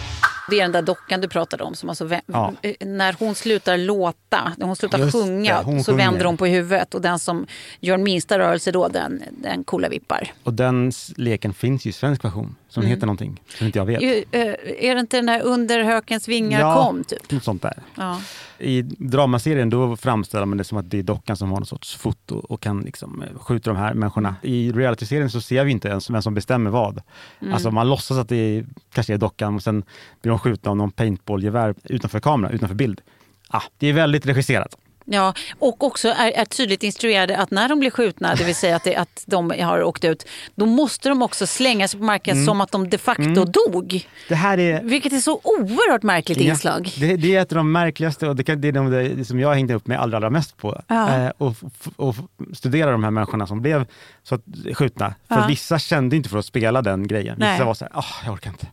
Det 0.50 0.56
är 0.58 0.62
den 0.62 0.72
där 0.72 0.82
dockan 0.82 1.20
du 1.20 1.28
pratade 1.28 1.64
om. 1.64 1.74
Som 1.74 1.88
alltså, 1.88 2.10
Ja. 2.26 2.52
eh, 2.62 2.74
När 2.86 3.16
hon 3.18 3.34
slutar 3.34 3.76
låta, 3.78 4.52
när 4.56 4.66
hon 4.66 4.76
slutar 4.76 4.98
Just 4.98 5.12
det, 5.12 5.18
sjunga, 5.18 5.62
hon 5.62 5.84
så 5.84 5.92
sjunger. 5.92 6.04
vänder 6.04 6.24
hon 6.24 6.36
på 6.36 6.46
huvudet. 6.46 6.94
Och 6.94 7.00
den 7.00 7.18
som 7.18 7.46
gör 7.80 7.96
minsta 7.96 8.38
rörelse 8.38 8.72
då, 8.72 8.88
den, 8.88 9.22
den 9.30 9.64
coola 9.64 9.88
vippar. 9.88 10.32
Och 10.42 10.54
den 10.54 10.92
leken 11.16 11.54
finns 11.54 11.84
ju 11.86 11.90
i 11.90 11.92
svensk 11.92 12.24
version, 12.24 12.56
som 12.76 12.82
Mm. 12.82 12.90
heter 12.90 13.06
någonting 13.06 13.40
som 13.58 13.66
inte 13.66 13.78
jag 13.78 13.86
vet. 13.86 14.02
Eh, 14.02 14.40
Är 14.88 14.94
det 14.94 15.00
inte 15.00 15.16
den 15.16 15.26
där 15.26 15.42
Under 15.42 15.84
hökens 15.84 16.28
vingar 16.28 16.60
Ja. 16.60 16.74
kom? 16.84 17.04
Typ? 17.04 17.30
Något 17.30 17.44
sånt 17.44 17.62
där. 17.62 17.82
Ja. 17.94 18.20
I 18.58 18.82
dramaserien 18.82 19.70
då 19.70 19.96
framställer 19.96 20.46
man 20.46 20.58
det 20.58 20.64
som 20.64 20.78
att 20.78 20.90
det 20.90 20.98
är 20.98 21.02
dockan 21.02 21.36
som 21.36 21.48
har 21.50 21.56
någon 21.56 21.66
sorts 21.66 21.96
foto 21.96 22.34
och 22.36 22.60
kan 22.60 22.80
liksom 22.80 23.22
eh, 23.22 23.38
skjuta 23.38 23.70
de 23.70 23.76
här 23.76 23.94
människorna. 23.94 24.36
I 24.42 24.72
realityserien 24.72 25.30
så 25.30 25.40
ser 25.40 25.64
vi 25.64 25.70
inte 25.72 25.88
ens 25.88 26.10
vem 26.10 26.22
som 26.22 26.34
bestämmer 26.34 26.70
vad. 26.70 27.02
Mm. 27.40 27.54
Alltså 27.54 27.70
man 27.70 27.88
låtsas 27.88 28.18
att 28.18 28.28
det 28.28 28.36
är, 28.36 28.66
kanske 28.92 29.14
är 29.14 29.18
dockan 29.18 29.54
och 29.54 29.62
sen 29.62 29.82
blir 30.22 30.30
de 30.30 30.38
skjutna 30.38 30.70
av 30.70 30.76
någon 30.76 30.90
paintballgevär 30.90 31.74
utanför 31.84 32.20
kamera, 32.20 32.50
utanför 32.52 32.74
bild. 32.74 33.00
Ah, 33.48 33.62
det 33.78 33.86
är 33.88 33.92
väldigt 33.92 34.26
regisserat. 34.26 34.76
Ja, 35.08 35.34
och 35.58 35.84
också 35.84 36.08
är, 36.08 36.30
är 36.30 36.44
tydligt 36.44 36.82
instruerade 36.82 37.38
att 37.38 37.50
när 37.50 37.68
de 37.68 37.78
blir 37.80 37.90
skjutna, 37.90 38.34
det 38.34 38.44
vill 38.44 38.54
säga 38.54 38.76
att, 38.76 38.84
det, 38.84 38.96
att 38.96 39.22
de 39.26 39.50
har 39.60 39.82
åkt 39.82 40.04
ut, 40.04 40.26
då 40.54 40.66
måste 40.66 41.08
de 41.08 41.22
också 41.22 41.46
slänga 41.46 41.88
sig 41.88 42.00
på 42.00 42.06
marken 42.06 42.32
Mm. 42.36 42.46
som 42.46 42.60
att 42.60 42.72
de 42.72 42.88
de 42.90 42.98
facto 42.98 43.44
dog. 43.44 44.08
Det 44.28 44.34
här 44.34 44.58
är 44.58 44.82
Vilket 44.82 45.12
är 45.12 45.18
så 45.18 45.40
oerhört 45.44 46.02
märkligt 46.02 46.38
inslag. 46.38 46.92
Ja, 46.96 47.06
det, 47.06 47.16
det 47.16 47.34
är 47.36 47.42
ett 47.42 47.52
av 47.52 47.56
de 47.56 47.72
märkligaste 47.72 48.28
och 48.28 48.36
det, 48.36 48.44
kan, 48.44 48.60
det 48.60 48.68
är 48.68 48.72
de 48.72 49.24
som 49.24 49.40
jag 49.40 49.54
hängde 49.54 49.74
upp 49.74 49.86
mig 49.86 49.96
allra, 49.96 50.16
allra 50.16 50.30
mest 50.30 50.56
på. 50.56 50.82
Ja. 50.88 51.16
Eh, 51.24 51.30
och, 51.38 51.54
och 51.96 52.14
studera 52.54 52.90
de 52.90 53.04
här 53.04 53.10
människorna 53.10 53.46
som 53.46 53.62
blev 53.62 53.86
så 54.22 54.34
att, 54.34 54.42
skjutna. 54.74 55.14
För 55.28 55.34
Ja. 55.40 55.46
vissa 55.46 55.78
kände 55.78 56.16
inte 56.16 56.28
för 56.28 56.38
att 56.38 56.44
spela 56.46 56.82
den 56.82 57.06
grejen. 57.06 57.36
Vissa 57.36 57.48
Nej. 57.50 57.64
var 57.64 57.74
så 57.74 57.84
här, 57.84 57.92
"Åh, 57.96 58.04
jag 58.24 58.32
orkar 58.34 58.50
inte. 58.50 58.66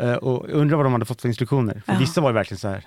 Eh, 0.00 0.12
och 0.12 0.46
undrar 0.48 0.76
vad 0.76 0.86
de 0.86 0.92
hade 0.92 1.04
fått 1.04 1.20
för 1.20 1.28
instruktioner. 1.28 1.82
För 1.86 1.94
vissa 1.96 2.20
var 2.20 2.32
verkligen 2.32 2.58
så 2.58 2.68
här 2.68 2.84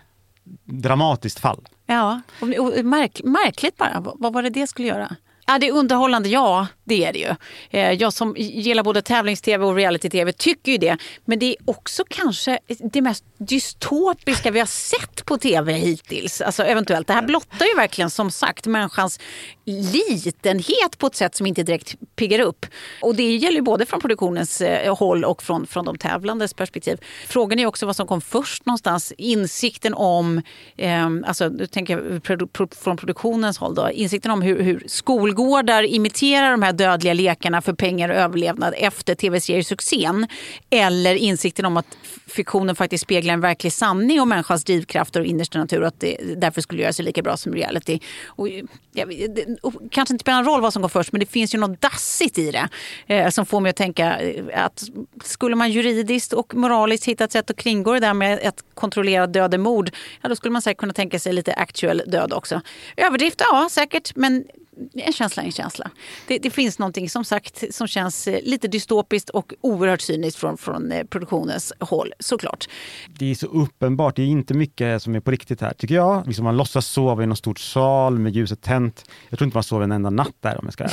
dramatiskt 0.66 1.40
fall. 1.40 1.68
Ja, 1.86 2.22
och, 2.40 2.86
märk, 2.86 3.22
märkligt 3.24 3.78
bara. 3.78 4.14
Vad, 4.16 4.34
var 4.34 4.44
det 4.44 4.50
det 4.50 4.68
skulle 4.68 4.88
göra? 4.88 5.16
Ja, 5.46 5.60
det 5.60 5.68
är 5.68 5.72
underhållande, 5.72 6.30
ja 6.30 6.68
det 6.84 7.06
är 7.06 7.14
det 7.14 7.20
ju. 7.20 7.36
Eh, 7.70 7.92
jag 7.92 8.14
som 8.14 8.36
gillar 8.38 8.84
både 8.84 9.02
tävlings-tv 9.02 9.66
och 9.66 9.76
reality-tv 9.76 10.32
tycker 10.32 10.72
ju 10.72 10.78
det. 10.78 10.98
Men 11.26 11.40
det 11.40 11.46
är 11.46 11.56
också 11.66 12.04
kanske 12.10 12.60
det 12.94 13.02
mest 13.02 13.26
dystopiska 13.38 14.52
vi 14.52 14.60
har 14.60 14.66
sett 14.66 15.26
på 15.26 15.38
tv 15.38 15.74
hittills. 15.74 16.42
Alltså 16.42 16.64
eventuellt. 16.64 17.08
Det 17.08 17.14
här 17.14 17.22
blottar 17.22 17.66
ju 17.66 17.76
verkligen 17.76 18.10
som 18.10 18.32
sagt 18.32 18.68
människans 18.68 19.20
litenhet 19.66 20.98
på 20.98 21.08
ett 21.08 21.16
sätt 21.16 21.36
som 21.36 21.48
inte 21.48 21.64
direkt 21.64 21.96
piggar 22.16 22.40
upp. 22.40 22.66
Och 23.02 23.16
det 23.16 23.36
gäller 23.36 23.62
både 23.62 23.86
från 23.86 24.00
produktionens 24.00 24.62
eh, 24.62 24.98
håll 24.98 25.26
och 25.26 25.44
från, 25.44 25.68
från 25.68 25.86
de 25.86 25.98
tävlandes 25.98 26.54
perspektiv. 26.54 26.98
Frågan 27.28 27.60
är 27.60 27.66
också 27.66 27.86
vad 27.86 27.96
som 27.96 28.08
kom 28.08 28.22
först 28.22 28.66
någonstans. 28.66 29.14
Insikten 29.18 29.94
om, 29.94 30.42
eh, 30.78 31.08
alltså 31.26 31.50
nu 31.50 31.68
tänker 31.68 31.98
jag 31.98 32.22
produ- 32.22 32.48
pro, 32.48 32.68
från 32.82 32.98
produktionens 32.98 33.58
håll 33.58 33.76
då, 33.76 33.92
insikten 33.92 34.32
om 34.32 34.42
hur, 34.42 34.62
hur 34.62 34.84
skolgårdar 34.88 35.84
imiterar 35.84 36.52
de 36.52 36.62
här 36.62 36.74
dödliga 36.74 37.14
lekarna 37.14 37.62
för 37.62 37.74
pengar 37.74 38.10
och 38.10 38.16
överlevnad 38.16 38.74
efter 38.78 39.16
tv-seriesuccén. 39.16 40.28
Eller 40.70 41.16
insikten 41.16 41.66
om 41.66 41.78
att 41.78 41.98
fiktionen 42.28 42.76
faktiskt 42.76 43.02
speglar 43.02 43.34
en 43.34 43.42
verklig 43.42 43.74
sanning 43.74 44.22
om 44.22 44.30
människans 44.30 44.64
drivkrafter 44.64 45.20
och 45.20 45.26
innersta 45.26 45.60
natur 45.60 45.82
och 45.82 45.88
att 45.88 46.00
det 46.00 46.18
därför 46.38 46.62
skulle 46.62 46.82
göra 46.82 46.94
sig 46.94 47.06
lika 47.06 47.22
bra 47.22 47.38
som 47.38 47.54
reality. 47.54 48.00
Och, 48.26 48.50
eh, 48.50 48.64
ja, 48.92 49.06
det, 49.06 49.51
kanske 49.92 50.14
inte 50.14 50.24
spelar 50.24 50.38
någon 50.38 50.54
roll 50.54 50.62
vad 50.62 50.74
som 50.74 50.82
går 50.82 50.90
först 50.90 51.12
men 51.12 51.20
det 51.20 51.26
finns 51.26 51.56
ju 51.56 51.60
något 51.60 51.82
dassigt 51.82 52.38
i 52.38 52.52
det 52.52 52.70
eh, 53.08 53.30
som 53.30 53.46
får 53.46 53.60
mig 53.60 53.70
att 53.70 53.76
tänka 53.76 54.20
eh, 54.20 54.64
att 54.66 54.84
skulle 55.24 55.56
man 55.56 55.72
juridiskt 55.72 56.34
och 56.34 56.56
moraliskt 56.56 57.06
hitta 57.06 57.24
ett 57.24 57.32
sätt 57.32 57.50
att 57.50 57.58
kringgå 57.58 57.94
det 57.94 58.00
där 58.00 58.14
med 58.14 58.40
ett 58.42 58.64
kontrollerat 58.74 59.34
dödemord, 59.34 59.92
ja 60.22 60.30
då 60.30 60.36
skulle 60.36 60.52
man 60.52 60.62
säkert 60.62 60.80
kunna 60.80 60.94
tänka 60.94 61.20
sig 61.20 61.34
lite 61.34 61.54
actual 61.54 62.02
död 62.08 62.34
också. 62.34 62.62
Överdrift, 62.98 63.42
ja 63.52 63.68
säkert, 63.72 64.16
men 64.16 64.46
en 64.94 65.14
känsla 65.14 65.44
är 65.44 65.46
en 65.46 65.52
känsla. 65.52 65.92
Det, 66.28 66.40
det 66.40 66.50
finns 66.50 66.80
någonting 66.80 67.10
som 67.10 67.26
sagt 67.26 67.64
som 67.76 67.88
känns 67.88 68.28
eh, 68.28 68.40
lite 68.44 68.68
dystopiskt 68.68 69.30
och 69.30 69.54
oerhört 69.62 70.02
cyniskt 70.02 70.40
från, 70.40 70.58
från 70.58 70.92
eh, 70.92 71.04
produktionens 71.04 71.74
håll 71.80 72.14
såklart. 72.20 72.70
Det 73.08 73.32
är 73.32 73.36
så 73.36 73.48
uppenbart, 73.48 74.16
det 74.16 74.22
är 74.22 74.28
inte 74.28 74.54
mycket 74.54 75.04
som 75.04 75.16
är 75.16 75.20
på 75.20 75.32
riktigt 75.32 75.62
här, 75.62 75.74
tycker 75.74 75.96
jag. 75.96 76.28
Liksom 76.28 76.44
man 76.46 76.58
låtsas 76.58 76.88
sova 76.88 77.24
i 77.24 77.26
någon 77.26 77.38
stort 77.38 77.60
sal 77.60 78.20
med 78.20 78.36
ljuset 78.36 78.62
tänt. 78.62 79.06
Jag 79.30 79.40
tror 79.40 79.46
inte 79.46 79.58
man 79.58 79.64
sover 79.64 79.84
en 79.84 79.92
enda 79.92 80.10
natt 80.10 80.36
där 80.40 80.60
om 80.60 80.64
jag 80.64 80.74
ska. 80.74 80.88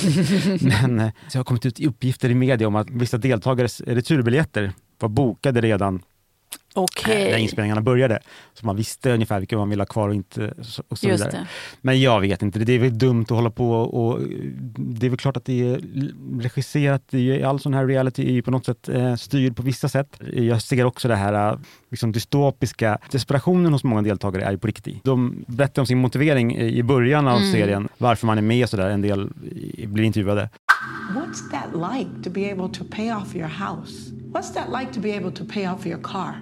Men 0.81 1.01
eh, 1.01 1.11
så 1.29 1.39
har 1.39 1.45
kommit 1.45 1.67
ut 1.67 1.81
uppgifter 1.81 2.31
i 2.31 2.35
media 2.35 2.69
om 2.69 2.77
att 2.77 2.91
vissa 2.91 3.17
deltagares 3.19 3.81
returbiljetter 3.81 4.73
var 4.99 5.09
bokade 5.09 5.61
redan 5.61 6.03
Okej. 6.75 7.25
eh, 7.27 7.31
när 7.31 7.39
inspelningarna 7.39 7.81
började. 7.81 8.19
Så 8.55 8.67
man 8.67 8.77
visste 8.77 9.13
ungefär 9.13 9.39
vilka 9.39 9.57
man 9.57 9.71
ville 9.71 9.81
ha 9.81 9.87
kvar 9.87 10.09
och 10.09 10.15
inte. 10.15 10.55
Och 10.59 10.67
så 10.67 10.83
Just 10.91 11.05
vidare. 11.05 11.31
det. 11.31 11.47
Men 11.81 12.01
jag 12.01 12.21
vet 12.21 12.43
inte, 12.43 12.59
det 12.59 12.73
är 12.73 12.79
väl 12.79 12.99
dumt 12.99 13.23
att 13.23 13.31
hålla 13.31 13.51
på 13.51 13.71
och 13.73 14.21
det 14.77 15.07
är 15.07 15.11
väl 15.11 15.19
klart 15.19 15.37
att 15.37 15.45
det 15.45 15.69
är 15.69 15.81
regisserat, 16.43 17.03
ju- 17.11 17.43
all 17.43 17.61
sån 17.61 17.75
här 17.75 17.87
reality 17.87 18.29
är 18.29 18.33
ju 18.33 18.43
på 18.43 18.51
något 18.51 18.65
sätt 18.67 18.89
eh, 18.89 19.15
styrd 19.15 19.57
på 19.57 19.63
vissa 19.63 19.89
sätt. 19.89 20.21
Jag 20.33 20.63
ser 20.63 20.85
också 20.85 21.09
det 21.09 21.17
här 21.17 21.53
eh, 21.53 21.59
liksom 21.91 22.13
dystopiska, 22.13 22.99
desperationen 23.11 23.73
hos 23.73 23.85
många 23.85 24.03
deltagare 24.03 24.45
är 24.45 24.51
ju 24.51 24.59
på 24.59 24.67
riktigt. 24.67 25.05
De 25.05 25.45
berättar 25.47 25.83
om 25.83 25.87
sin 25.87 25.99
motivering 25.99 26.57
i 26.57 26.79
i 26.79 26.83
början 26.83 27.29
av 27.29 27.39
serien, 27.53 27.89
varför 27.99 28.27
man 28.27 28.39
är 28.39 28.43
med 28.43 28.65
och 28.65 28.71
sådär, 28.71 28.91
en 28.91 29.03
del 29.03 29.29
i- 29.77 29.87
blir 29.87 30.05
intervjuade. 30.05 30.49
What's 31.15 31.51
that 31.51 31.69
like 31.75 32.11
to 32.25 32.31
be 32.31 32.51
able 32.51 32.69
to 32.79 32.85
pay 32.85 33.11
off 33.11 33.35
your 33.35 33.49
house? 33.49 34.11
What's 34.33 34.55
that 34.55 34.69
like 34.81 34.93
to 34.93 35.01
be 35.01 35.11
able 35.17 35.33
to 35.33 35.45
pay 35.45 35.67
off 35.67 35.87
your 35.87 36.03
car? 36.03 36.35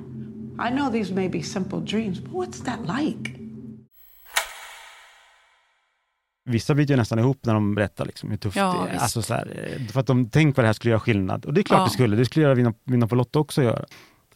I 0.59 0.71
know 0.71 0.91
these 0.93 1.15
may 1.15 1.29
be 1.29 1.43
simple 1.43 1.81
dreams, 1.81 2.21
but 2.21 2.33
what's 2.33 2.65
that 2.65 2.79
like? 3.01 3.33
Vissa 6.45 6.75
bryter 6.75 6.95
ju 6.95 6.99
nästan 6.99 7.19
ihop 7.19 7.39
när 7.47 7.55
de 7.55 7.75
berättar 7.75 8.05
liksom 8.05 8.31
hur 8.31 8.37
tufft 8.37 8.57
Ja, 8.57 8.73
det 8.85 8.89
är. 8.89 8.93
visst. 8.93 9.03
Alltså 9.03 9.23
så 9.23 9.35
här, 9.35 9.75
eh, 9.81 9.87
för 9.87 10.01
att 10.01 10.07
de 10.07 10.31
tänker 10.31 10.57
vad 10.57 10.65
det 10.65 10.69
här 10.69 10.73
skulle 10.73 10.91
göra 10.91 11.01
skillnad. 11.01 11.45
Och 11.45 11.55
det 11.55 11.61
är 11.61 11.63
klart 11.63 11.79
Ja. 11.79 11.85
det 11.85 11.91
skulle. 11.91 12.17
Det 12.17 12.25
skulle 12.25 12.43
göra 12.45 12.55
vinna, 12.55 12.75
vinna 12.85 13.07
på 13.07 13.15
Lotto 13.15 13.39
också 13.39 13.63
göra. 13.63 13.85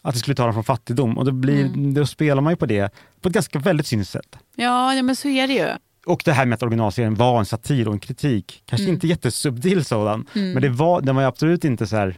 Att 0.02 0.14
det 0.14 0.20
skulle 0.20 0.34
ta 0.34 0.44
dem 0.44 0.54
från 0.54 0.64
fattigdom. 0.64 1.18
Och 1.18 1.24
då, 1.24 1.32
blir, 1.32 1.64
Mm. 1.66 1.94
då 1.94 2.06
spelar 2.06 2.42
man 2.42 2.52
ju 2.52 2.56
på 2.56 2.66
det 2.66 2.94
på 3.20 3.28
ett 3.28 3.34
ganska 3.34 3.58
väldigt 3.58 3.86
cyniskt 3.86 4.12
sätt. 4.12 4.36
Ja, 4.56 4.94
ja, 4.94 5.02
men 5.02 5.16
så 5.16 5.28
är 5.28 5.46
det 5.48 5.52
ju. 5.54 5.68
Och 6.10 6.22
det 6.24 6.32
här 6.32 6.46
med 6.46 6.56
att 6.56 6.62
originalserien 6.62 7.14
var 7.14 7.38
en 7.38 7.46
satir 7.46 7.88
och 7.88 7.94
en 7.94 8.00
kritik, 8.00 8.62
kanske 8.66 8.84
Mm. 8.84 8.94
inte 8.94 9.06
jättesubtil 9.06 9.84
sådan, 9.84 10.26
men 10.32 10.62
det 10.62 10.68
var, 10.68 11.00
den 11.00 11.14
var 11.14 11.22
ju 11.22 11.28
absolut 11.28 11.64
inte 11.64 11.86
så 11.86 11.96
här 11.96 12.16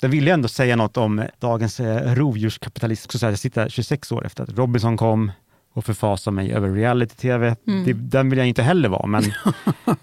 den 0.00 0.10
ville 0.10 0.32
ändå 0.32 0.48
säga 0.48 0.76
något 0.76 0.96
om 0.96 1.22
dagens 1.40 1.80
eh, 1.80 2.14
rovdjurskapitalism. 2.14 3.10
Så 3.10 3.18
så 3.18 3.26
här, 3.26 3.32
jag 3.32 3.38
sitter 3.38 3.60
här 3.62 3.68
26 3.68 4.12
år 4.12 4.26
efter 4.26 4.42
att 4.42 4.50
Robinson 4.58 4.96
kom 4.96 5.32
och 5.72 5.84
förfasar 5.84 6.32
mig 6.32 6.52
över 6.52 6.68
reality-tv. 6.68 7.56
Mm. 7.66 8.08
Den 8.08 8.30
vill 8.30 8.38
jag 8.38 8.48
inte 8.48 8.62
heller 8.62 8.88
vara, 8.88 9.06
men 9.06 9.22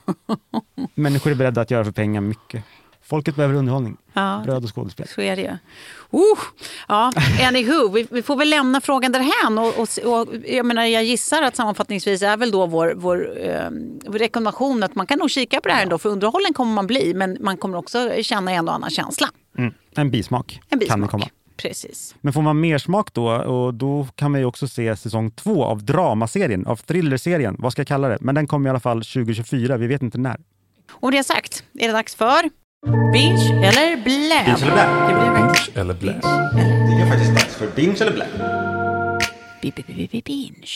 människor 0.96 1.32
är 1.32 1.36
beredda 1.36 1.62
att 1.62 1.72
göra 1.72 1.86
för 1.86 1.92
pengar 1.92 2.22
mycket. 2.22 2.64
Folket 3.12 3.36
behöver 3.36 3.56
underhållning, 3.56 3.98
Ja, 4.14 4.42
bröd 4.46 4.64
och 4.64 4.76
skådespel. 4.76 5.08
så 5.08 5.22
är 5.22 5.36
det 5.36 5.42
ju. 5.42 5.48
Uh, 5.48 6.38
ja, 6.88 7.12
anywho, 7.48 7.90
vi, 7.90 8.08
vi 8.12 8.22
får 8.22 8.36
väl 8.36 8.50
lämna 8.50 8.82
frågan 8.82 9.12
därhän. 9.12 9.58
Och, 9.58 9.80
och, 9.80 10.20
och, 10.20 10.28
jag, 10.48 10.66
menar, 10.66 10.86
jag 10.86 11.04
gissar 11.04 11.42
att 11.42 11.56
sammanfattningsvis 11.56 12.22
är 12.22 12.38
väl 12.38 12.52
då 12.52 12.66
vår, 12.66 12.94
vår 12.96 13.48
eh, 13.48 13.70
rekommendation 14.12 14.84
att 14.84 14.96
man 14.96 15.08
kan 15.08 15.20
nog 15.20 15.30
kika 15.30 15.62
på 15.62 15.68
det 15.68 15.74
här 15.74 15.84
ändå. 15.84 15.98
För 15.98 16.10
underhållen 16.10 16.54
kommer 16.54 16.74
man 16.74 16.88
bli, 16.88 17.14
men 17.14 17.38
man 17.42 17.58
kommer 17.58 17.78
också 17.78 18.12
känna 18.22 18.52
en 18.52 18.68
och 18.68 18.74
annan 18.74 18.90
känsla. 18.90 19.28
Mm. 19.58 19.74
En 19.96 20.12
bismak, 20.12 20.54
En 20.54 20.70
kan 20.70 20.80
det 20.80 20.86
bismak. 20.86 21.12
komma. 21.12 21.26
Precis. 21.58 22.16
Men 22.22 22.34
får 22.34 22.42
man 22.42 22.60
mer 22.60 22.78
smak 22.78 23.14
då, 23.14 23.32
och 23.32 23.74
då 23.74 24.08
kan 24.16 24.36
ju 24.36 24.46
också 24.46 24.68
se 24.68 24.96
säsong 24.96 25.32
två 25.32 25.64
av 25.64 25.84
dramaserien, 25.84 26.66
av 26.68 26.76
thrillerserien, 26.76 27.56
vad 27.60 27.72
ska 27.72 27.80
jag 27.80 27.88
kalla 27.88 28.08
det? 28.08 28.18
Men 28.22 28.36
den 28.36 28.48
kommer 28.48 28.68
i 28.68 28.70
alla 28.70 28.80
fall 28.80 29.04
2024, 29.04 29.78
vi 29.78 29.88
vet 29.88 30.02
inte 30.02 30.18
när. 30.18 30.38
Och 30.92 31.12
det 31.12 31.24
sagt 31.24 31.64
är 31.74 31.88
det 31.88 31.94
dags 31.94 32.16
för 32.16 32.61
binge 32.86 33.68
eller 33.68 33.96
blä. 34.04 34.44
Binge 34.46 34.62
eller 34.62 34.74
blä. 34.74 34.86
Det 35.08 35.14
blir 35.14 35.32
verkligen 35.32 35.82
Eller 35.82 35.94
blä. 35.94 36.14
Det 36.88 37.02
är 37.02 37.10
faktiskt 37.10 37.32
dags 37.36 37.56
för 37.56 37.68
binge 37.76 38.02
eller 38.02 38.12
blä. 38.14 38.28
bi- 39.62 39.72
bi- 39.76 39.84
bi- 39.88 40.08
bi- 40.12 40.22
binge 40.26 40.68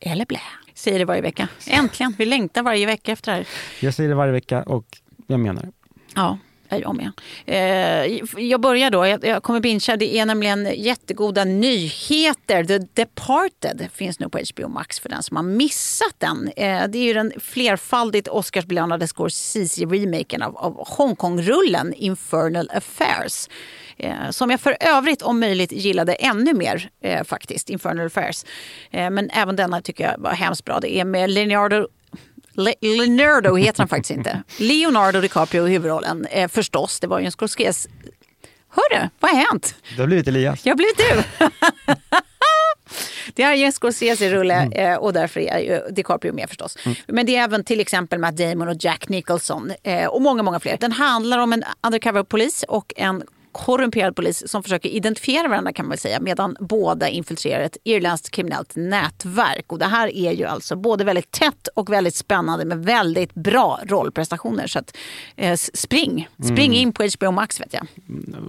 eller 0.00 0.24
blä. 0.26 0.40
Säger 0.74 0.98
det 0.98 1.04
varje 1.04 1.22
vecka. 1.22 1.48
Äntligen, 1.66 2.14
vi 2.18 2.24
längtar 2.24 2.62
varje 2.62 2.86
vecka 2.86 3.12
efter 3.12 3.32
det 3.32 3.36
här. 3.38 3.46
Jag 3.80 3.94
säger 3.94 4.08
det 4.08 4.14
varje 4.16 4.32
vecka 4.32 4.62
och 4.62 4.84
jag 5.26 5.40
menar 5.40 5.62
det. 5.62 5.72
Ja, 6.14 6.38
jag 6.80 6.96
med. 6.96 7.12
Eh, 7.46 8.20
jag 8.36 8.60
börjar 8.60 8.90
då. 8.90 9.06
Jag, 9.06 9.24
jag 9.24 9.42
kommer 9.42 9.60
bincha. 9.60 9.96
Det 9.96 10.16
är 10.16 10.26
nämligen 10.26 10.68
jättegoda 10.76 11.44
nyheter. 11.44 12.64
The 12.64 12.78
Departed 12.78 13.88
finns 13.94 14.20
nu 14.20 14.28
på 14.28 14.38
HBO 14.54 14.68
Max 14.68 15.00
för 15.00 15.08
den 15.08 15.22
som 15.22 15.36
har 15.36 15.44
missat 15.44 16.14
den. 16.18 16.50
Eh, 16.56 16.88
det 16.88 16.98
är 16.98 17.04
ju 17.04 17.12
den 17.12 17.32
flerfaldigt 17.40 18.28
Oscarsbelönade 18.28 19.06
Scorsese-remaken 19.06 20.42
av, 20.42 20.56
av 20.56 20.86
Hongkong-rullen 20.88 21.94
Infernal 21.94 22.70
Affairs. 22.74 23.48
Eh, 23.96 24.30
som 24.30 24.50
jag 24.50 24.60
för 24.60 24.76
övrigt 24.80 25.22
om 25.22 25.40
möjligt 25.40 25.72
gillade 25.72 26.14
ännu 26.14 26.54
mer 26.54 26.90
eh, 27.02 27.24
faktiskt, 27.24 27.70
Infernal 27.70 28.06
Affairs. 28.06 28.44
Eh, 28.90 29.10
men 29.10 29.30
även 29.30 29.56
denna 29.56 29.80
tycker 29.80 30.04
jag 30.04 30.18
var 30.18 30.30
hemskt 30.30 30.64
bra. 30.64 30.80
Det 30.80 30.96
är 30.96 31.04
med 31.04 31.30
Leonardo 31.30 31.86
Le- 32.54 32.74
Leonardo 32.80 33.56
heter 33.56 33.78
han 33.78 33.88
faktiskt 33.88 34.10
inte. 34.10 34.42
Leonardo 34.56 35.20
DiCaprio 35.20 35.68
i 35.68 35.70
huvudrollen 35.70 36.26
eh, 36.30 36.48
förstås. 36.48 37.00
Det 37.00 37.06
var 37.06 37.18
ju 37.18 37.24
en 37.26 37.32
Scorsese... 37.32 37.88
Hörru, 38.74 39.08
vad 39.20 39.30
har 39.30 39.38
hänt? 39.50 39.74
Det 39.96 40.02
har 40.02 40.06
blivit 40.06 40.28
Elias. 40.28 40.66
Jag 40.66 40.76
blev 40.76 40.88
du! 40.96 41.22
Det 43.34 43.42
är 43.42 43.54
ju 43.54 43.64
en 43.64 43.72
Scorsese-rulle 43.72 44.68
eh, 44.72 44.94
och 44.96 45.12
därför 45.12 45.40
är 45.40 45.58
ju 45.58 45.80
DiCaprio 45.94 46.32
med 46.32 46.48
förstås. 46.48 46.78
Men 47.06 47.26
det 47.26 47.36
är 47.36 47.42
även 47.44 47.64
till 47.64 47.80
exempel 47.80 48.18
Matt 48.18 48.36
Damon 48.36 48.68
och 48.68 48.76
Jack 48.80 49.08
Nicholson 49.08 49.72
eh, 49.82 50.06
och 50.06 50.22
många, 50.22 50.42
många 50.42 50.60
fler. 50.60 50.76
Den 50.80 50.92
handlar 50.92 51.38
om 51.38 51.52
en 51.52 51.64
undercover-polis 51.86 52.64
och 52.68 52.92
en 52.96 53.22
korrumperad 53.52 54.16
polis 54.16 54.42
som 54.46 54.62
försöker 54.62 54.88
identifiera 54.88 55.48
varandra 55.48 55.72
kan 55.72 55.88
man 55.88 55.96
säga 55.96 56.20
medan 56.20 56.56
båda 56.60 57.08
infiltrerar 57.08 57.62
ett 57.62 57.76
irländskt 57.84 58.30
kriminellt 58.30 58.76
nätverk. 58.76 59.72
Och 59.72 59.78
det 59.78 59.86
här 59.86 60.16
är 60.16 60.32
ju 60.32 60.44
alltså 60.44 60.76
både 60.76 61.04
väldigt 61.04 61.30
tätt 61.30 61.68
och 61.74 61.92
väldigt 61.92 62.14
spännande 62.14 62.64
med 62.64 62.84
väldigt 62.84 63.34
bra 63.34 63.80
rollprestationer. 63.86 64.66
Så 64.66 64.78
att, 64.78 64.96
eh, 65.36 65.56
spring, 65.56 66.28
spring 66.52 66.72
in 66.74 66.92
på 66.92 67.02
HBO 67.18 67.30
Max 67.30 67.60
vet 67.60 67.74
jag. 67.74 67.86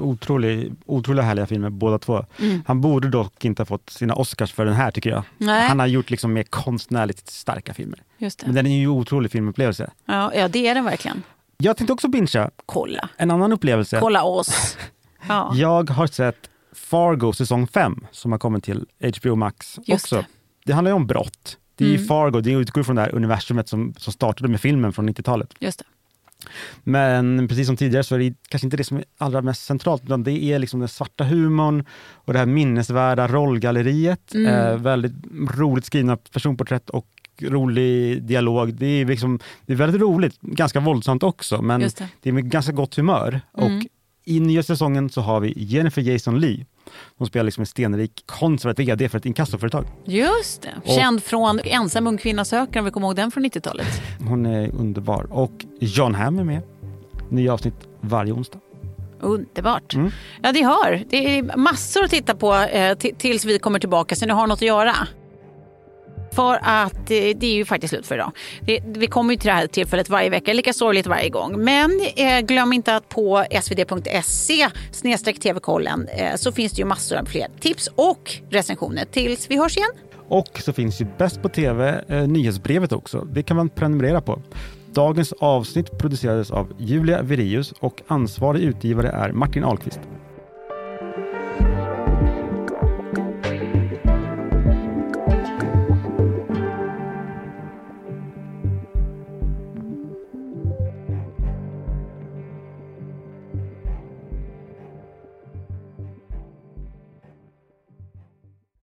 Otrolig, 0.02 0.74
otroliga 0.86 1.26
härliga 1.26 1.46
filmer 1.46 1.70
båda 1.70 2.00
två. 2.00 2.26
Han 2.66 2.82
borde 2.82 3.10
dock 3.10 3.46
inte 3.46 3.62
ha 3.62 3.66
fått 3.66 3.90
sina 3.90 4.16
Oscars 4.16 4.54
för 4.54 4.66
den 4.66 4.74
här 4.74 4.92
tycker 4.92 5.10
jag. 5.10 5.24
Nej. 5.38 5.68
Han 5.68 5.80
har 5.80 5.88
gjort 5.88 6.10
liksom 6.10 6.34
mer 6.34 6.44
konstnärligt 6.44 7.30
starka 7.30 7.74
filmer. 7.74 8.00
Men 8.46 8.56
den 8.56 8.66
är 8.68 8.78
ju 8.78 8.84
en 8.84 8.90
otrolig 8.90 9.32
filmupplevelse. 9.32 9.92
Ja, 10.06 10.32
ja, 10.36 10.48
det 10.48 10.68
är 10.68 10.76
den 10.76 10.86
verkligen. 10.86 11.24
Jag 11.64 11.78
tänkte 11.78 11.94
också 11.94 12.08
bingea 12.08 12.52
Kolla. 12.66 13.10
en 13.18 13.32
annan 13.32 13.54
upplevelse. 13.54 13.98
Kolla 14.00 14.24
oss. 14.24 14.78
Ja. 15.28 15.52
Jag 15.56 15.90
har 15.90 16.08
sett 16.08 16.50
Fargo 16.74 17.34
säsong 17.34 17.68
5 17.68 18.06
som 18.12 18.32
har 18.32 18.40
kommit 18.40 18.64
till 18.64 18.86
HBO 19.20 19.36
Max 19.36 19.80
Just 19.86 20.06
också. 20.06 20.16
det. 20.16 20.26
Det. 20.66 20.74
handlar 20.74 20.92
ju 20.92 20.96
om 20.96 21.08
brott. 21.08 21.58
Det 21.76 21.86
är 21.86 21.96
Mm. 21.96 22.06
Fargo, 22.08 22.42
det 22.42 22.52
utgår 22.52 22.84
från 22.84 22.96
det 22.96 23.02
här 23.02 23.16
universumet 23.16 23.70
som, 23.70 23.94
som 23.98 24.14
startade 24.14 24.50
med 24.50 24.62
filmen 24.62 24.94
från 24.94 25.10
90-talet. 25.10 25.50
Just 25.60 25.80
det. 25.80 25.86
Men 26.84 27.48
precis 27.48 27.68
som 27.68 27.78
tidigare 27.78 28.04
så 28.04 28.16
är 28.16 28.20
det 28.20 28.34
kanske 28.48 28.68
inte 28.68 28.78
det 28.78 28.84
som 28.84 28.98
är 28.98 29.04
allra 29.18 29.42
mest 29.42 29.66
centralt, 29.66 30.04
utan 30.04 30.24
det 30.24 30.44
är 30.44 30.60
liksom 30.60 30.80
den 30.80 30.90
svarta 30.90 31.24
humorn 31.24 31.86
och 32.14 32.34
det 32.34 32.40
här 32.40 32.46
minnesvärda 32.46 33.28
rollgalleriet. 33.28 34.34
Mm. 34.34 34.48
Eh, 34.56 34.76
väldigt 34.78 35.14
roligt 35.56 35.86
skrivna 35.86 36.18
personporträtt 36.18 36.90
och 36.90 37.08
rolig 37.42 38.24
dialog. 38.24 38.74
Det 38.74 38.86
är, 38.86 39.06
liksom, 39.06 39.40
det 39.66 39.74
är 39.74 39.78
väldigt 39.78 40.02
roligt, 40.02 40.42
ganska 40.42 40.80
våldsamt 40.80 41.24
också, 41.24 41.62
men 41.62 41.80
det. 41.82 42.04
det 42.22 42.30
är 42.30 42.34
med 42.34 42.50
ganska 42.52 42.72
gott 42.72 42.96
humör. 42.96 43.42
Mm. 43.58 43.78
Och 43.78 43.86
i 44.26 44.40
nya 44.40 44.64
säsongen 44.64 45.10
så 45.10 45.22
har 45.22 45.40
vi 45.40 45.54
Jennifer 45.58 46.02
Jason 46.02 46.40
Leigh. 46.40 46.64
Hon 47.18 47.28
spelar 47.28 47.44
liksom 47.44 47.62
en 47.62 47.66
stenrik 47.68 48.24
konservativ 48.26 48.86
vd 48.88 49.10
för 49.10 49.18
ett 49.18 49.26
inkassoföretag. 49.26 49.86
Just 50.06 50.62
det. 50.62 50.70
Och- 50.86 50.90
Känd 51.00 51.24
från 51.24 51.60
Ensam 51.64 52.08
ung 52.08 52.18
kvinna 52.18 52.46
söker, 52.46 52.80
om 52.80 52.86
vi 52.86 52.92
kommer 52.92 53.08
ihåg 53.08 53.16
den 53.16 53.32
från 53.32 53.46
90-talet. 53.46 54.02
Hon 54.28 54.46
är 54.46 54.70
underbar. 54.76 55.28
Och 55.30 55.66
John 55.80 56.16
Hamm 56.16 56.40
är 56.40 56.44
med. 56.44 56.62
Nya 57.30 57.54
avsnitt 57.54 57.76
varje 58.02 58.32
onsdag. 58.34 58.60
Underbart. 59.20 59.94
Mm. 59.94 60.12
Ja, 60.44 60.52
det 60.52 60.66
hör. 60.66 61.04
Det 61.10 61.38
är 61.38 61.58
massor 61.58 62.04
att 62.04 62.10
titta 62.12 62.36
på 62.36 62.54
eh, 62.54 62.96
ti- 62.96 63.16
tills 63.18 63.46
vi 63.46 63.60
kommer 63.60 63.80
tillbaka, 63.80 64.16
så 64.16 64.26
ni 64.26 64.32
har 64.32 64.48
något 64.48 64.58
att 64.58 64.62
göra. 64.68 64.94
För 66.36 66.60
att 66.62 67.12
eh, 67.12 67.18
det 67.36 67.44
är 67.44 67.54
ju 67.54 67.66
faktiskt 67.66 67.90
slut 67.90 68.06
för 68.06 68.16
idag. 68.16 68.32
Det, 68.62 68.80
vi 68.86 69.08
kommer 69.08 69.34
ju 69.34 69.40
till 69.40 69.48
det 69.48 69.54
här 69.54 69.68
tillfället 69.68 70.10
varje 70.10 70.30
vecka, 70.30 70.54
lika 70.54 70.74
sorgligt 70.74 71.08
varje 71.08 71.30
gång. 71.30 71.64
Men 71.64 71.92
eh, 72.16 72.40
glöm 72.40 72.74
inte 72.74 72.96
att 72.96 73.10
på 73.10 73.46
svd.se 73.62 74.70
snedstreck 74.92 75.40
tv-kollen 75.40 76.08
eh, 76.08 76.36
så 76.36 76.52
finns 76.52 76.72
det 76.72 76.80
ju 76.80 76.86
massor 76.86 77.18
av 77.18 77.26
fler 77.26 77.48
tips 77.60 77.90
och 77.96 78.36
recensioner. 78.50 79.06
Tills 79.06 79.50
vi 79.50 79.58
hörs 79.58 79.78
igen. 79.78 79.92
Och 80.28 80.62
så 80.62 80.74
finns 80.74 81.02
ju 81.02 81.08
Bäst 81.18 81.42
på 81.42 81.50
TV, 81.50 82.02
eh, 82.08 82.28
nyhetsbrevet 82.28 82.92
också. 82.92 83.28
Det 83.32 83.44
kan 83.44 83.58
man 83.58 83.70
prenumerera 83.70 84.22
på. 84.22 84.42
Dagens 84.92 85.34
avsnitt 85.34 85.98
producerades 85.98 86.52
av 86.52 86.74
Julia 86.78 87.22
Virius 87.22 87.72
och 87.72 88.02
ansvarig 88.08 88.64
utgivare 88.64 89.10
är 89.10 89.32
Martin 89.32 89.64
Ahlqvist. 89.64 90.00